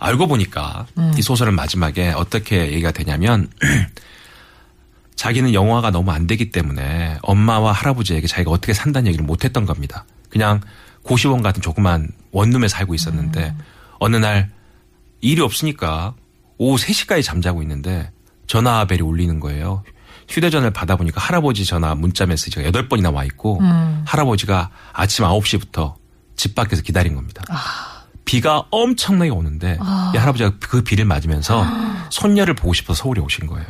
알고 0.00 0.26
보니까 0.26 0.86
이 1.16 1.22
소설은 1.22 1.54
마지막에 1.54 2.08
어떻게 2.16 2.72
얘기가 2.72 2.90
되냐면 2.90 3.48
자기는 5.20 5.52
영화가 5.52 5.90
너무 5.90 6.10
안 6.12 6.26
되기 6.26 6.48
때문에 6.50 7.18
엄마와 7.20 7.72
할아버지에게 7.72 8.26
자기가 8.26 8.50
어떻게 8.52 8.72
산다는 8.72 9.08
얘기를 9.08 9.22
못 9.22 9.44
했던 9.44 9.66
겁니다. 9.66 10.06
그냥 10.30 10.62
고시원 11.02 11.42
같은 11.42 11.60
조그만 11.60 12.08
원룸에 12.32 12.68
살고 12.68 12.94
있었는데 12.94 13.48
음. 13.48 13.58
어느 13.98 14.16
날 14.16 14.48
일이 15.20 15.42
없으니까 15.42 16.14
오후 16.56 16.76
3시까지 16.82 17.22
잠자고 17.22 17.60
있는데 17.60 18.10
전화벨이 18.46 19.02
울리는 19.02 19.40
거예요. 19.40 19.82
휴대전화를 20.30 20.72
받아보니까 20.72 21.20
할아버지 21.20 21.66
전화 21.66 21.94
문자 21.94 22.24
메시지가 22.24 22.62
8번이나 22.70 23.12
와 23.12 23.22
있고 23.24 23.60
음. 23.60 24.02
할아버지가 24.06 24.70
아침 24.94 25.26
9시부터 25.26 25.96
집 26.36 26.54
밖에서 26.54 26.80
기다린 26.80 27.14
겁니다. 27.14 27.42
아. 27.50 28.04
비가 28.24 28.64
엄청나게 28.70 29.30
오는데 29.32 29.76
아. 29.80 30.12
이 30.14 30.16
할아버지가 30.16 30.52
그 30.60 30.82
비를 30.82 31.04
맞으면서 31.04 31.62
아. 31.62 32.06
손녀를 32.10 32.54
보고 32.54 32.72
싶어서 32.72 33.02
서울에 33.02 33.20
오신 33.20 33.46
거예요. 33.48 33.66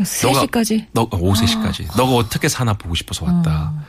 그래 0.00 0.04
3시까지? 0.04 0.86
너 0.92 1.06
오후 1.12 1.34
3시까지. 1.40 1.90
아. 1.90 1.92
너가 1.96 2.14
어떻게 2.16 2.48
사나 2.48 2.74
보고 2.74 2.94
싶어서 2.94 3.24
왔다. 3.26 3.72
아. 3.76 3.84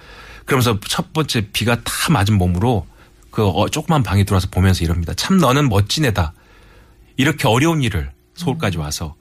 그러면서 0.45 0.78
첫 0.88 1.13
번째 1.13 1.47
비가 1.52 1.76
다 1.84 2.12
맞은 2.12 2.38
몸으로 2.38 2.86
그 3.30 3.45
어, 3.45 3.69
조그만 3.69 4.04
방에 4.04 4.24
들어와서 4.26 4.47
보면서 4.52 4.84
이럽니다. 4.84 5.13
참 5.13 5.38
너는 5.38 5.69
멋진 5.69 6.04
애다. 6.06 6.34
이렇게 7.15 7.47
어려운 7.47 7.82
일을 7.82 8.12
서울까지 8.36 8.78
음. 8.78 8.82
와서 8.82 9.15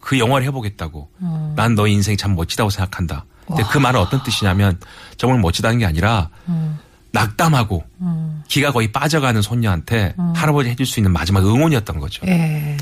그 0.00 0.18
영화를 0.18 0.46
해보겠다고. 0.46 1.10
음. 1.18 1.26
어. 1.26 1.52
난너 1.56 1.88
인생이 1.88 2.16
참 2.16 2.36
멋지다고 2.36 2.70
생각한다. 2.70 3.24
근데 3.46 3.62
그 3.62 3.68
와. 3.68 3.72
그 3.72 3.78
말은 3.78 4.00
어떤 4.00 4.22
뜻이냐면 4.22 4.78
정말 5.16 5.40
멋지다는 5.40 5.78
게 5.78 5.86
아니라 5.86 6.30
음. 6.48 6.78
낙담하고 7.12 7.84
음. 8.02 8.42
기가 8.46 8.72
거의 8.72 8.92
빠져가는 8.92 9.40
손녀한테 9.40 10.14
음. 10.18 10.32
할아버지 10.36 10.68
해줄 10.68 10.84
수 10.86 11.00
있는 11.00 11.12
마지막 11.12 11.44
응원이었던 11.46 11.98
거죠. 11.98 12.24
예. 12.26 12.76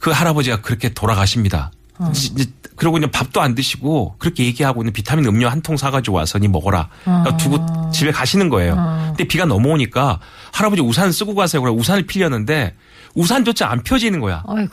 그 0.00 0.10
할아버지가 0.10 0.60
그렇게 0.62 0.90
돌아가십니다. 0.92 1.70
어. 1.98 2.10
이제 2.14 2.46
그러고 2.76 2.98
이제 2.98 3.08
밥도 3.08 3.40
안 3.40 3.54
드시고 3.54 4.16
그렇게 4.18 4.44
얘기하고 4.44 4.82
있는 4.82 4.92
비타민 4.92 5.24
음료 5.26 5.48
한 5.48 5.62
통 5.64 5.76
사가지고 5.78 6.16
와서 6.18 6.38
니 6.38 6.46
먹어라. 6.46 6.88
그 7.24 7.36
두고 7.38 7.58
집에 7.90 8.10
가시는 8.10 8.50
거예요. 8.50 8.74
어. 8.76 9.04
근데 9.10 9.24
비가 9.26 9.46
넘어오니까 9.46 10.18
할아버지 10.52 10.82
우산 10.82 11.10
쓰고 11.10 11.34
가세요. 11.34 11.62
그래 11.62 11.72
우산을 11.72 12.02
피려는데 12.06 12.74
우산조차 13.14 13.66
안 13.70 13.82
펴지는 13.82 14.20
거야. 14.20 14.42
어이구. 14.46 14.68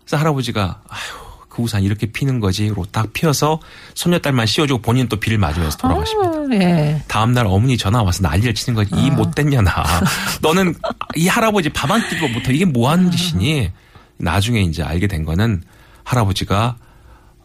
그래서 0.00 0.16
할아버지가 0.16 0.80
아휴 0.88 1.46
그 1.50 1.60
우산 1.62 1.82
이렇게 1.82 2.06
피는 2.06 2.40
거지로 2.40 2.86
딱 2.90 3.12
피어서 3.12 3.60
손녀딸만 3.94 4.46
씌워주고 4.46 4.80
본인 4.80 5.08
또 5.08 5.16
비를 5.20 5.36
맞으면서 5.36 5.76
돌아가십니다. 5.76 6.30
아, 6.38 6.48
예. 6.58 7.02
다음날 7.06 7.46
어머니 7.46 7.76
전화 7.76 8.02
와서 8.02 8.22
난리를 8.22 8.54
치는 8.54 8.74
거지. 8.76 8.90
아. 8.94 8.98
이못됐냐나 8.98 9.70
너는 10.40 10.74
이 11.16 11.28
할아버지 11.28 11.68
밥안 11.68 12.08
끼고 12.08 12.28
못해. 12.28 12.54
이게 12.54 12.64
뭐 12.64 12.88
하는 12.90 13.10
짓이니? 13.10 13.70
나중에 14.16 14.60
이제 14.62 14.82
알게 14.82 15.06
된 15.06 15.24
거는 15.26 15.62
할아버지가 16.10 16.76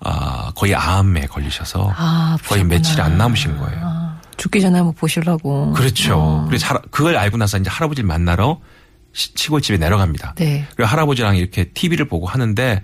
아, 0.01 0.51
거의 0.55 0.75
암에 0.75 1.27
걸리셔서 1.27 1.93
아, 1.95 2.37
거의 2.47 2.63
며칠 2.63 2.99
안 3.01 3.17
남으신 3.17 3.57
거예요. 3.57 3.79
아, 3.83 4.17
죽기 4.37 4.59
전에 4.61 4.77
한번 4.77 4.93
보시려고. 4.95 5.71
그렇죠. 5.73 6.15
어. 6.19 6.45
그래서 6.47 6.79
그걸 6.91 7.15
알고 7.15 7.37
나서 7.37 7.57
이제 7.57 7.69
할아버지를 7.69 8.07
만나러 8.07 8.59
시골집에 9.13 9.77
내려갑니다. 9.77 10.33
네. 10.35 10.67
그리고 10.75 10.85
할아버지랑 10.89 11.37
이렇게 11.37 11.65
TV를 11.65 12.05
보고 12.07 12.27
하는데 12.27 12.83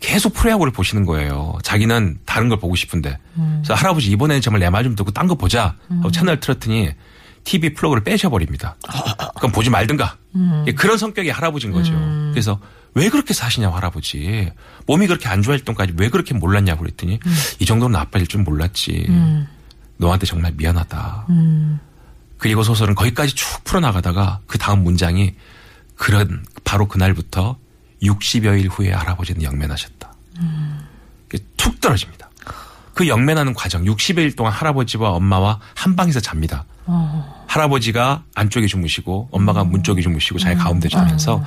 계속 0.00 0.34
프로야구를 0.34 0.72
보시는 0.72 1.06
거예요. 1.06 1.56
자기는 1.62 2.18
다른 2.26 2.48
걸 2.48 2.58
보고 2.58 2.74
싶은데. 2.74 3.18
음. 3.36 3.62
그래서 3.62 3.74
할아버지 3.80 4.10
이번에는 4.10 4.40
정말 4.40 4.60
내 4.60 4.66
말 4.68 4.82
좀 4.82 4.96
듣고 4.96 5.12
딴 5.12 5.28
거 5.28 5.36
보자. 5.36 5.76
음. 5.92 6.02
채널 6.12 6.40
틀었더니 6.40 6.90
TV 7.44 7.74
플러그를 7.74 8.02
빼셔버립니다. 8.02 8.74
그럼 9.38 9.52
보지 9.52 9.70
말든가. 9.70 10.16
음. 10.34 10.64
예, 10.66 10.72
그런 10.72 10.98
성격이 10.98 11.30
할아버지인 11.30 11.72
거죠. 11.72 11.92
음. 11.92 12.30
그래서 12.32 12.58
왜 12.94 13.08
그렇게 13.08 13.32
사시냐 13.34 13.70
할아버지 13.70 14.50
몸이 14.86 15.06
그렇게 15.06 15.28
안 15.28 15.42
좋아질 15.42 15.64
때까지 15.64 15.94
왜 15.96 16.08
그렇게 16.10 16.34
몰랐냐고 16.34 16.80
그랬더니 16.80 17.20
음. 17.24 17.34
이 17.58 17.64
정도는 17.64 17.92
나빠질 17.98 18.26
줄 18.28 18.42
몰랐지 18.42 19.06
음. 19.08 19.46
너한테 19.96 20.26
정말 20.26 20.52
미안하다 20.52 21.26
음. 21.30 21.80
그리고 22.38 22.62
소설은 22.62 22.94
거기까지 22.94 23.34
쭉 23.34 23.64
풀어나가다가 23.64 24.40
그 24.46 24.58
다음 24.58 24.82
문장이 24.84 25.34
그런 25.96 26.44
바로 26.64 26.86
그날부터 26.86 27.56
60여일 28.02 28.68
후에 28.70 28.92
할아버지는 28.92 29.42
영면하셨다 29.42 30.12
음. 30.40 30.80
툭 31.56 31.80
떨어집니다 31.80 32.28
그 32.94 33.08
영면하는 33.08 33.54
과정 33.54 33.84
60여일 33.84 34.36
동안 34.36 34.52
할아버지와 34.52 35.10
엄마와 35.10 35.60
한 35.74 35.96
방에서 35.96 36.20
잡니다 36.20 36.64
어. 36.84 37.46
할아버지가 37.48 38.24
안쪽에 38.34 38.66
주무시고 38.66 39.28
엄마가 39.30 39.64
문 39.64 39.82
쪽에 39.82 40.02
주무시고 40.02 40.38
자기 40.40 40.56
음. 40.56 40.58
가운데 40.58 40.88
자면서 40.90 41.42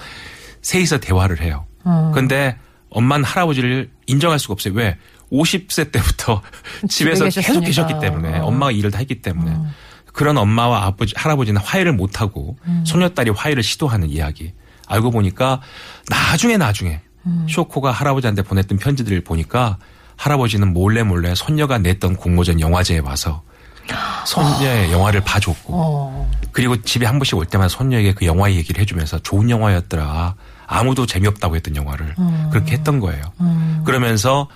셋이서 0.66 0.98
대화를 0.98 1.42
해요. 1.42 1.68
음. 1.86 2.12
근데 2.12 2.58
엄마는 2.90 3.24
할아버지를 3.24 3.92
인정할 4.08 4.40
수가 4.40 4.54
없어요. 4.54 4.74
왜? 4.74 4.98
50세 5.32 5.92
때부터 5.92 6.42
집에서 6.90 7.26
계속 7.26 7.62
계셨기 7.62 8.00
때문에 8.02 8.40
어. 8.40 8.46
엄마가 8.46 8.72
일을 8.72 8.90
다 8.92 8.98
했기 8.98 9.22
때문에 9.22 9.52
어. 9.52 9.66
그런 10.12 10.38
엄마와 10.38 10.86
아버지, 10.86 11.14
할아버지는 11.16 11.62
화해를 11.62 11.94
못하고 11.94 12.58
음. 12.68 12.84
소녀딸이 12.86 13.32
화해를 13.32 13.62
시도하는 13.62 14.10
이야기. 14.10 14.54
알고 14.88 15.12
보니까 15.12 15.62
나중에 16.10 16.58
나중에 16.58 17.02
음. 17.28 17.46
쇼코가 17.50 17.92
할아버지한테 17.92 18.42
보냈던 18.42 18.80
편지들을 18.80 19.22
보니까 19.22 19.78
할아버지는 20.16 20.74
몰래 20.74 21.04
몰래 21.04 21.36
손녀가 21.36 21.78
냈던 21.78 22.16
공모전 22.16 22.60
영화제에 22.60 23.00
와서 23.00 23.44
손녀의 24.26 24.90
어. 24.90 24.92
영화를 24.94 25.22
봐줬고 25.22 25.64
어. 25.74 26.32
그리고 26.52 26.80
집에 26.82 27.06
한 27.06 27.20
번씩 27.20 27.36
올 27.38 27.46
때마다 27.46 27.68
손녀에게 27.68 28.14
그 28.16 28.26
영화 28.26 28.52
얘기를 28.52 28.82
해주면서 28.82 29.20
좋은 29.20 29.50
영화였더라 29.52 30.36
아무도 30.68 31.06
재미없다고 31.06 31.56
했던 31.56 31.76
영화를 31.76 32.16
음. 32.20 32.50
그렇게 32.52 32.74
했던 32.74 33.00
거예요. 33.00 33.24
음. 33.42 33.84
그러면서 33.86 34.48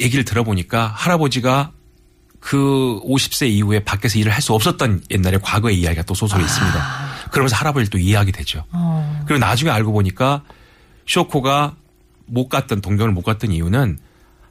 얘기를 0.00 0.24
들어보니까 0.24 0.88
할아버지가 0.94 1.72
그 2.40 3.00
50세 3.10 3.48
이후에 3.48 3.80
밖에서 3.80 4.18
일을 4.18 4.32
할 4.32 4.40
수 4.42 4.54
없었던 4.54 5.02
옛날의 5.10 5.40
과거의 5.42 5.78
이야기가 5.80 6.04
또 6.04 6.14
소설에 6.14 6.42
아. 6.42 6.46
있습니다. 6.46 7.08
그러면서 7.32 7.56
할아버지를 7.56 7.90
또 7.90 7.98
이해하게 7.98 8.32
되죠. 8.32 8.64
어. 8.72 9.22
그리고 9.26 9.40
나중에 9.40 9.70
알고 9.70 9.92
보니까 9.92 10.42
쇼코가 11.06 11.74
못 12.26 12.48
갔던 12.48 12.80
동경을 12.80 13.12
못 13.12 13.22
갔던 13.22 13.50
이유는 13.50 13.98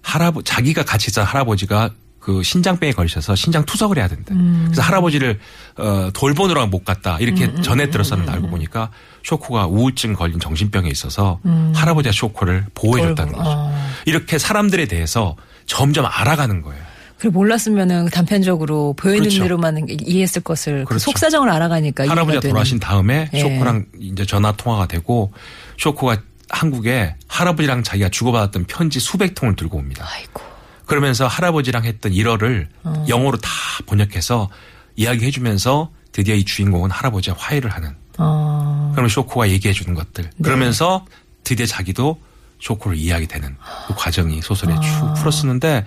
할아버 0.04 0.42
자기가 0.44 0.84
같이 0.84 1.10
있던 1.10 1.24
할아버지가 1.26 1.92
그 2.28 2.44
신장병에 2.44 2.92
걸려서 2.92 3.38
신장 3.38 3.64
투석을 3.64 3.98
해야 4.00 4.10
된다. 4.10 4.36
음. 4.36 4.64
그래서 4.66 4.82
할아버지를 4.82 5.40
어 5.78 6.10
돌보느라 6.14 6.66
못 6.66 6.84
갔다 6.84 7.16
이렇게 7.22 7.46
음. 7.46 7.54
음 7.56 7.62
전해 7.62 7.86
음, 7.86 7.92
들었었는데 7.92 8.30
음, 8.30 8.34
알고 8.36 8.48
보니까 8.50 8.90
쇼코가 9.24 9.68
우울증 9.68 10.12
걸린 10.12 10.38
정신병에 10.38 10.90
있어서 10.90 11.40
음. 11.46 11.72
할아버지가 11.74 12.12
쇼코를 12.12 12.66
보호해줬다는 12.76 13.32
거죠. 13.32 13.50
아. 13.50 13.94
이렇게 14.06 14.38
사람들에 14.38 14.88
대해서 14.88 15.38
점점 15.68 16.06
알아가는 16.06 16.62
거예요. 16.64 16.84
그리고 17.18 17.36
몰랐으면은 17.40 18.08
단편적으로 18.08 18.94
보여주는 18.98 19.30
그렇죠. 19.30 19.44
대로만 19.44 19.86
이해했을 19.88 20.42
것을 20.42 20.80
그 20.84 20.90
그렇죠. 20.90 20.94
그 21.06 21.06
속사정을 21.06 21.50
알아가니까 21.50 22.10
할아버지가 22.10 22.42
돌아가신 22.42 22.82
다음에 22.82 23.30
예. 23.34 23.40
쇼코랑 23.40 23.86
이제 24.02 24.26
전화 24.26 24.52
통화가 24.52 24.88
되고 24.88 25.32
쇼코가 25.78 26.18
한국에 26.50 27.16
할아버지랑 27.30 27.84
자기가 27.84 28.10
주고받았던 28.10 28.66
편지 28.66 29.00
수백 29.00 29.34
통을 29.34 29.56
들고 29.56 29.78
옵니다. 29.78 30.06
아이고. 30.14 30.57
그러면서 30.88 31.28
할아버지랑 31.28 31.84
했던 31.86 32.12
일어를 32.14 32.68
어. 32.84 33.06
영어로 33.08 33.38
다 33.38 33.52
번역해서 33.86 34.50
이야기해 34.96 35.30
주면서 35.30 35.92
드디어 36.12 36.34
이 36.34 36.44
주인공은 36.44 36.90
할아버지와 36.90 37.36
화해를 37.38 37.70
하는. 37.70 37.96
어. 38.18 38.90
그러면 38.96 39.10
쇼코가 39.10 39.50
얘기해 39.50 39.74
주는 39.74 39.94
것들. 39.94 40.24
네. 40.24 40.30
그러면서 40.44 41.06
드디어 41.44 41.66
자기도 41.66 42.20
쇼코를 42.62 42.98
이해하게 42.98 43.28
되는 43.28 43.56
그 43.88 43.94
과정이 43.96 44.42
소설에 44.42 44.74
아. 44.74 44.80
쭉 44.80 45.14
풀었었는데 45.20 45.86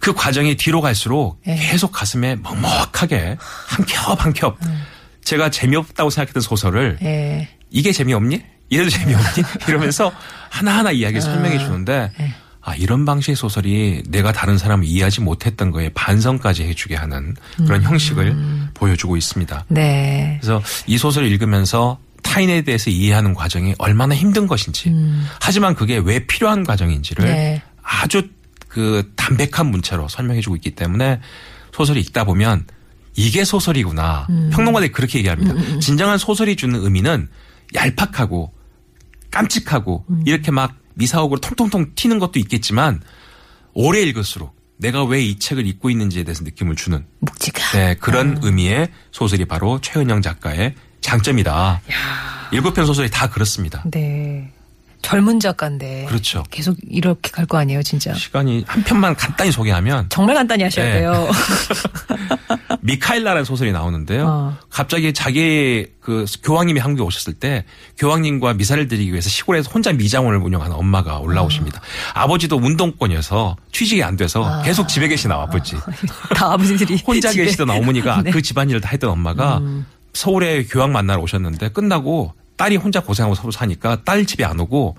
그 0.00 0.14
과정이 0.14 0.56
뒤로 0.56 0.80
갈수록 0.80 1.40
네. 1.50 1.56
계속 1.62 1.90
가슴에 1.90 2.36
먹먹하게 2.36 3.36
한 3.66 3.84
겹 3.84 4.24
한 4.24 4.32
겹. 4.32 4.56
음. 4.64 4.84
제가 5.24 5.50
재미없다고 5.50 6.08
생각했던 6.08 6.40
소설을 6.40 6.98
네. 7.02 7.48
이게 7.70 7.90
재미없니? 7.90 8.40
이래도 8.68 8.88
재미없니? 8.90 9.42
이러면서 9.68 10.12
하나하나 10.50 10.92
이야기 10.92 11.14
를 11.14 11.22
아. 11.22 11.24
설명해 11.24 11.58
주는데 11.58 12.12
네. 12.16 12.32
아, 12.68 12.74
이런 12.74 13.04
방식의 13.04 13.36
소설이 13.36 14.02
내가 14.08 14.32
다른 14.32 14.58
사람을 14.58 14.84
이해하지 14.86 15.20
못했던 15.20 15.70
거에 15.70 15.88
반성까지 15.90 16.64
해주게 16.64 16.96
하는 16.96 17.36
그런 17.58 17.80
음. 17.80 17.90
형식을 17.90 18.36
보여주고 18.74 19.16
있습니다. 19.16 19.66
네. 19.68 20.36
그래서 20.40 20.60
이 20.88 20.98
소설을 20.98 21.28
읽으면서 21.28 22.00
타인에 22.24 22.62
대해서 22.62 22.90
이해하는 22.90 23.34
과정이 23.34 23.76
얼마나 23.78 24.16
힘든 24.16 24.48
것인지, 24.48 24.88
음. 24.88 25.24
하지만 25.40 25.76
그게 25.76 25.96
왜 25.98 26.26
필요한 26.26 26.64
과정인지를 26.64 27.24
네. 27.26 27.62
아주 27.84 28.26
그 28.66 29.12
담백한 29.14 29.66
문체로 29.70 30.08
설명해주고 30.08 30.56
있기 30.56 30.72
때문에 30.72 31.20
소설을 31.72 32.00
읽다 32.02 32.24
보면 32.24 32.64
이게 33.14 33.44
소설이구나. 33.44 34.26
음. 34.30 34.50
평론가들이 34.52 34.90
그렇게 34.90 35.18
얘기합니다. 35.20 35.52
음, 35.52 35.58
음, 35.58 35.72
음. 35.74 35.80
진정한 35.80 36.18
소설이 36.18 36.56
주는 36.56 36.82
의미는 36.82 37.28
얄팍하고 37.76 38.52
깜찍하고 39.30 40.04
이렇게 40.24 40.50
막 40.50 40.74
미사옥으로 40.96 41.40
통통통 41.40 41.92
튀는 41.94 42.18
것도 42.18 42.38
있겠지만 42.40 43.00
오래 43.74 44.00
읽을수록 44.02 44.56
내가 44.78 45.04
왜 45.04 45.20
이 45.22 45.38
책을 45.38 45.66
읽고 45.66 45.88
있는지에 45.90 46.24
대해서 46.24 46.44
느낌을 46.44 46.76
주는 46.76 47.06
묵직한 47.20 47.80
네, 47.80 47.94
그런 47.94 48.36
아. 48.36 48.40
의미의 48.42 48.88
소설이 49.10 49.44
바로 49.46 49.80
최은영 49.80 50.20
작가의 50.22 50.74
장점이다. 51.00 51.52
야. 51.90 52.50
7편 52.52 52.86
소설이 52.86 53.10
다 53.10 53.28
그렇습니다. 53.30 53.82
네. 53.90 54.52
젊은 55.06 55.38
작가인데 55.38 56.04
그렇죠. 56.08 56.42
계속 56.50 56.76
이렇게 56.90 57.30
갈 57.30 57.46
거 57.46 57.58
아니에요, 57.58 57.80
진짜. 57.84 58.12
시간이 58.12 58.64
한 58.66 58.82
편만 58.82 59.14
간단히 59.14 59.52
소개하면 59.52 60.06
정말 60.08 60.34
간단히 60.34 60.64
하셔야 60.64 60.84
네. 60.84 60.92
돼요. 60.98 61.30
미카일라라는 62.82 63.44
소설이 63.44 63.70
나오는데요. 63.70 64.26
어. 64.28 64.56
갑자기 64.68 65.12
자기 65.12 65.86
그 66.00 66.24
교황님이 66.42 66.80
한국에 66.80 67.04
오셨을 67.06 67.34
때 67.34 67.64
교황님과 67.98 68.54
미사를 68.54 68.88
드리기 68.88 69.12
위해서 69.12 69.28
시골에서 69.30 69.70
혼자 69.70 69.92
미장원을 69.92 70.40
운영하는 70.40 70.74
엄마가 70.74 71.18
올라오십니다. 71.18 71.78
어. 71.78 71.82
아버지도 72.14 72.56
운동권이어서 72.56 73.54
취직이 73.70 74.02
안 74.02 74.16
돼서 74.16 74.44
아. 74.44 74.62
계속 74.62 74.88
집에 74.88 75.06
계시나 75.06 75.36
아버지. 75.36 75.76
아, 75.76 76.34
다 76.34 76.52
아버지들이 76.54 77.00
혼자 77.06 77.30
집에. 77.30 77.44
계시던 77.44 77.70
어머니가 77.70 78.22
네. 78.26 78.32
그 78.32 78.42
집안일을 78.42 78.80
다 78.80 78.88
했던 78.90 79.10
엄마가 79.10 79.58
음. 79.58 79.86
서울에 80.14 80.64
교황 80.64 80.90
만나러 80.90 81.20
오셨는데 81.22 81.68
끝나고 81.68 82.34
딸이 82.56 82.76
혼자 82.76 83.00
고생하고 83.00 83.34
서로 83.34 83.50
사니까 83.50 83.98
딸 84.04 84.26
집에 84.26 84.44
안 84.44 84.58
오고 84.58 84.96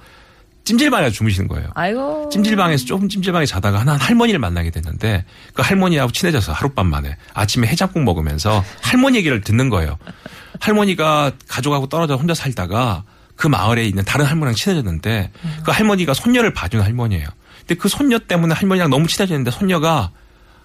찜질방에 0.63 1.11
주무시는 1.11 1.47
거예요. 1.47 1.69
아이고. 1.75 2.29
찜질방에서 2.31 2.85
조금 2.85 3.07
찜질방에 3.07 3.45
자다가 3.45 3.79
하나 3.79 3.95
할머니를 3.95 4.37
만나게 4.39 4.69
됐는데 4.69 5.23
그 5.53 5.61
할머니하고 5.61 6.11
친해져서 6.11 6.51
하룻밤 6.51 6.87
만에 6.87 7.15
아침에 7.33 7.67
해장국 7.67 8.03
먹으면서 8.03 8.63
할머니 8.81 9.17
얘기를 9.17 9.39
듣는 9.41 9.69
거예요. 9.69 9.97
할머니가 10.59 11.31
가족하고 11.47 11.87
떨어져 11.87 12.15
혼자 12.15 12.33
살다가 12.33 13.03
그 13.37 13.47
마을에 13.47 13.85
있는 13.85 14.03
다른 14.03 14.25
할머니랑 14.25 14.55
친해졌는데 14.55 15.31
음. 15.45 15.57
그 15.63 15.71
할머니가 15.71 16.13
손녀를 16.13 16.53
봐주는 16.53 16.83
할머니예요. 16.83 17.27
근데 17.59 17.75
그 17.75 17.87
손녀 17.87 18.17
때문에 18.19 18.53
할머니랑 18.53 18.89
너무 18.89 19.07
친해졌는데 19.07 19.51
손녀가 19.51 20.11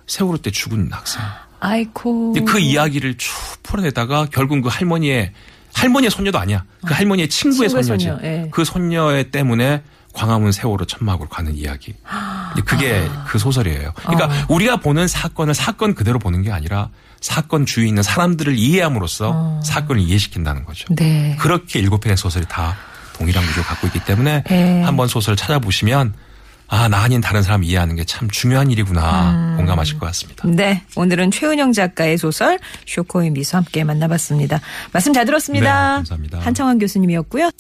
세월호 0.09 0.39
때 0.39 0.51
죽은 0.51 0.89
낙생 0.89 1.23
아이고. 1.61 2.33
그 2.45 2.59
이야기를 2.59 3.19
쭉 3.19 3.31
풀어내다가 3.63 4.27
결국 4.33 4.63
그 4.63 4.69
할머니의 4.69 5.33
할머니의 5.75 6.11
손녀도 6.11 6.39
아니야. 6.39 6.65
그 6.87 6.93
아, 6.95 6.99
할머니의 6.99 7.29
친구의, 7.29 7.69
친구의 7.69 7.85
손녀지. 7.85 8.07
손녀, 8.07 8.23
예. 8.23 8.49
그 8.51 8.65
손녀 8.65 9.23
때문에 9.31 9.83
광화문 10.13 10.53
세월호 10.53 10.85
천막으로 10.87 11.29
가는 11.29 11.55
이야기. 11.55 11.95
그게 12.67 13.09
아. 13.13 13.25
그 13.27 13.39
소설이에요. 13.39 13.93
그러니까 13.97 14.31
아. 14.33 14.45
우리가 14.49 14.77
보는 14.77 15.09
사건을 15.09 15.55
사건 15.55 15.95
그대로 15.95 16.19
보는 16.19 16.43
게 16.43 16.53
아니라 16.53 16.91
사건 17.21 17.65
주위에 17.67 17.89
있는 17.89 18.03
사람들을 18.03 18.57
이해함으로써 18.59 19.33
아. 19.35 19.61
사건을 19.65 20.03
이해시킨다는 20.03 20.65
거죠. 20.65 20.93
네. 20.95 21.37
그렇게 21.41 21.79
일곱 21.79 22.01
편의 22.03 22.17
소설이 22.17 22.45
다 22.49 22.77
동일한 23.15 23.43
구조를 23.45 23.65
갖고 23.65 23.87
있기 23.87 24.05
때문에 24.05 24.43
네. 24.47 24.83
한번 24.83 25.09
소설을 25.09 25.37
찾아보시면 25.37 26.13
아, 26.75 26.89
나 26.89 27.03
아닌 27.03 27.21
다른 27.21 27.43
사람 27.43 27.63
이해하는 27.63 27.97
게 27.97 28.03
참 28.05 28.29
중요한 28.31 28.71
일이구나 28.71 29.31
음. 29.53 29.57
공감하실 29.59 29.99
것 29.99 30.07
같습니다. 30.07 30.47
네. 30.49 30.83
오늘은 30.97 31.31
최은영 31.31 31.73
작가의 31.73 32.17
소설 32.19 32.59
쇼코의 32.87 33.31
미소 33.31 33.57
함께 33.59 33.85
만나봤습니다. 33.85 34.61
말씀 34.93 35.13
잘 35.15 35.25
들었습니다. 35.27 35.91
네, 35.93 35.97
감사합니다. 35.97 36.39
한창환 36.41 36.79
교수님이었고요. 36.79 37.51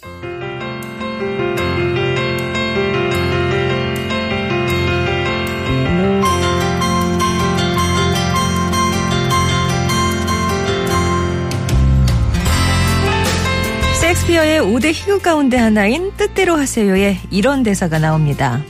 셰스피어의 14.01 14.61
5대 14.62 14.92
희극 14.92 15.22
가운데 15.22 15.57
하나인 15.59 16.14
뜻대로 16.18 16.59
하세요에 16.59 17.18
이런 17.31 17.62
대사가 17.62 17.98
나옵니다. 17.98 18.61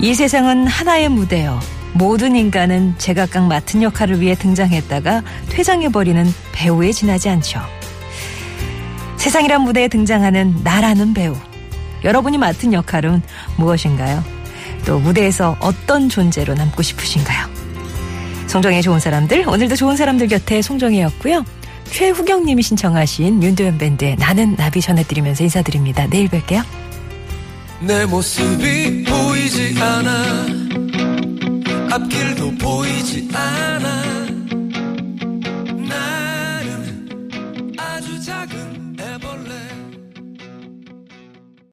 이 0.00 0.14
세상은 0.14 0.68
하나의 0.68 1.08
무대요. 1.08 1.58
모든 1.92 2.36
인간은 2.36 2.94
제각각 2.98 3.48
맡은 3.48 3.82
역할을 3.82 4.20
위해 4.20 4.34
등장했다가 4.36 5.22
퇴장해버리는 5.48 6.24
배우에 6.52 6.92
지나지 6.92 7.28
않죠. 7.28 7.60
세상이란 9.16 9.62
무대에 9.62 9.88
등장하는 9.88 10.54
나라는 10.62 11.14
배우. 11.14 11.34
여러분이 12.04 12.38
맡은 12.38 12.72
역할은 12.74 13.22
무엇인가요? 13.56 14.22
또 14.86 15.00
무대에서 15.00 15.56
어떤 15.58 16.08
존재로 16.08 16.54
남고 16.54 16.80
싶으신가요? 16.82 17.48
송정의 18.46 18.82
좋은 18.82 19.00
사람들, 19.00 19.48
오늘도 19.48 19.74
좋은 19.74 19.96
사람들 19.96 20.28
곁에 20.28 20.62
송정혜였고요. 20.62 21.44
최후경님이 21.90 22.62
신청하신 22.62 23.42
윤도현 23.42 23.78
밴드의 23.78 24.14
나는 24.16 24.54
나비 24.54 24.80
전해드리면서 24.80 25.42
인사드립니다. 25.42 26.06
내일 26.06 26.28
뵐게요. 26.28 26.62
내 27.80 28.04
모습이 28.06 29.04
보이지 29.04 29.76
않아 29.80 30.22
앞길도 31.94 32.50
보이지 32.58 33.28
않아 33.32 33.67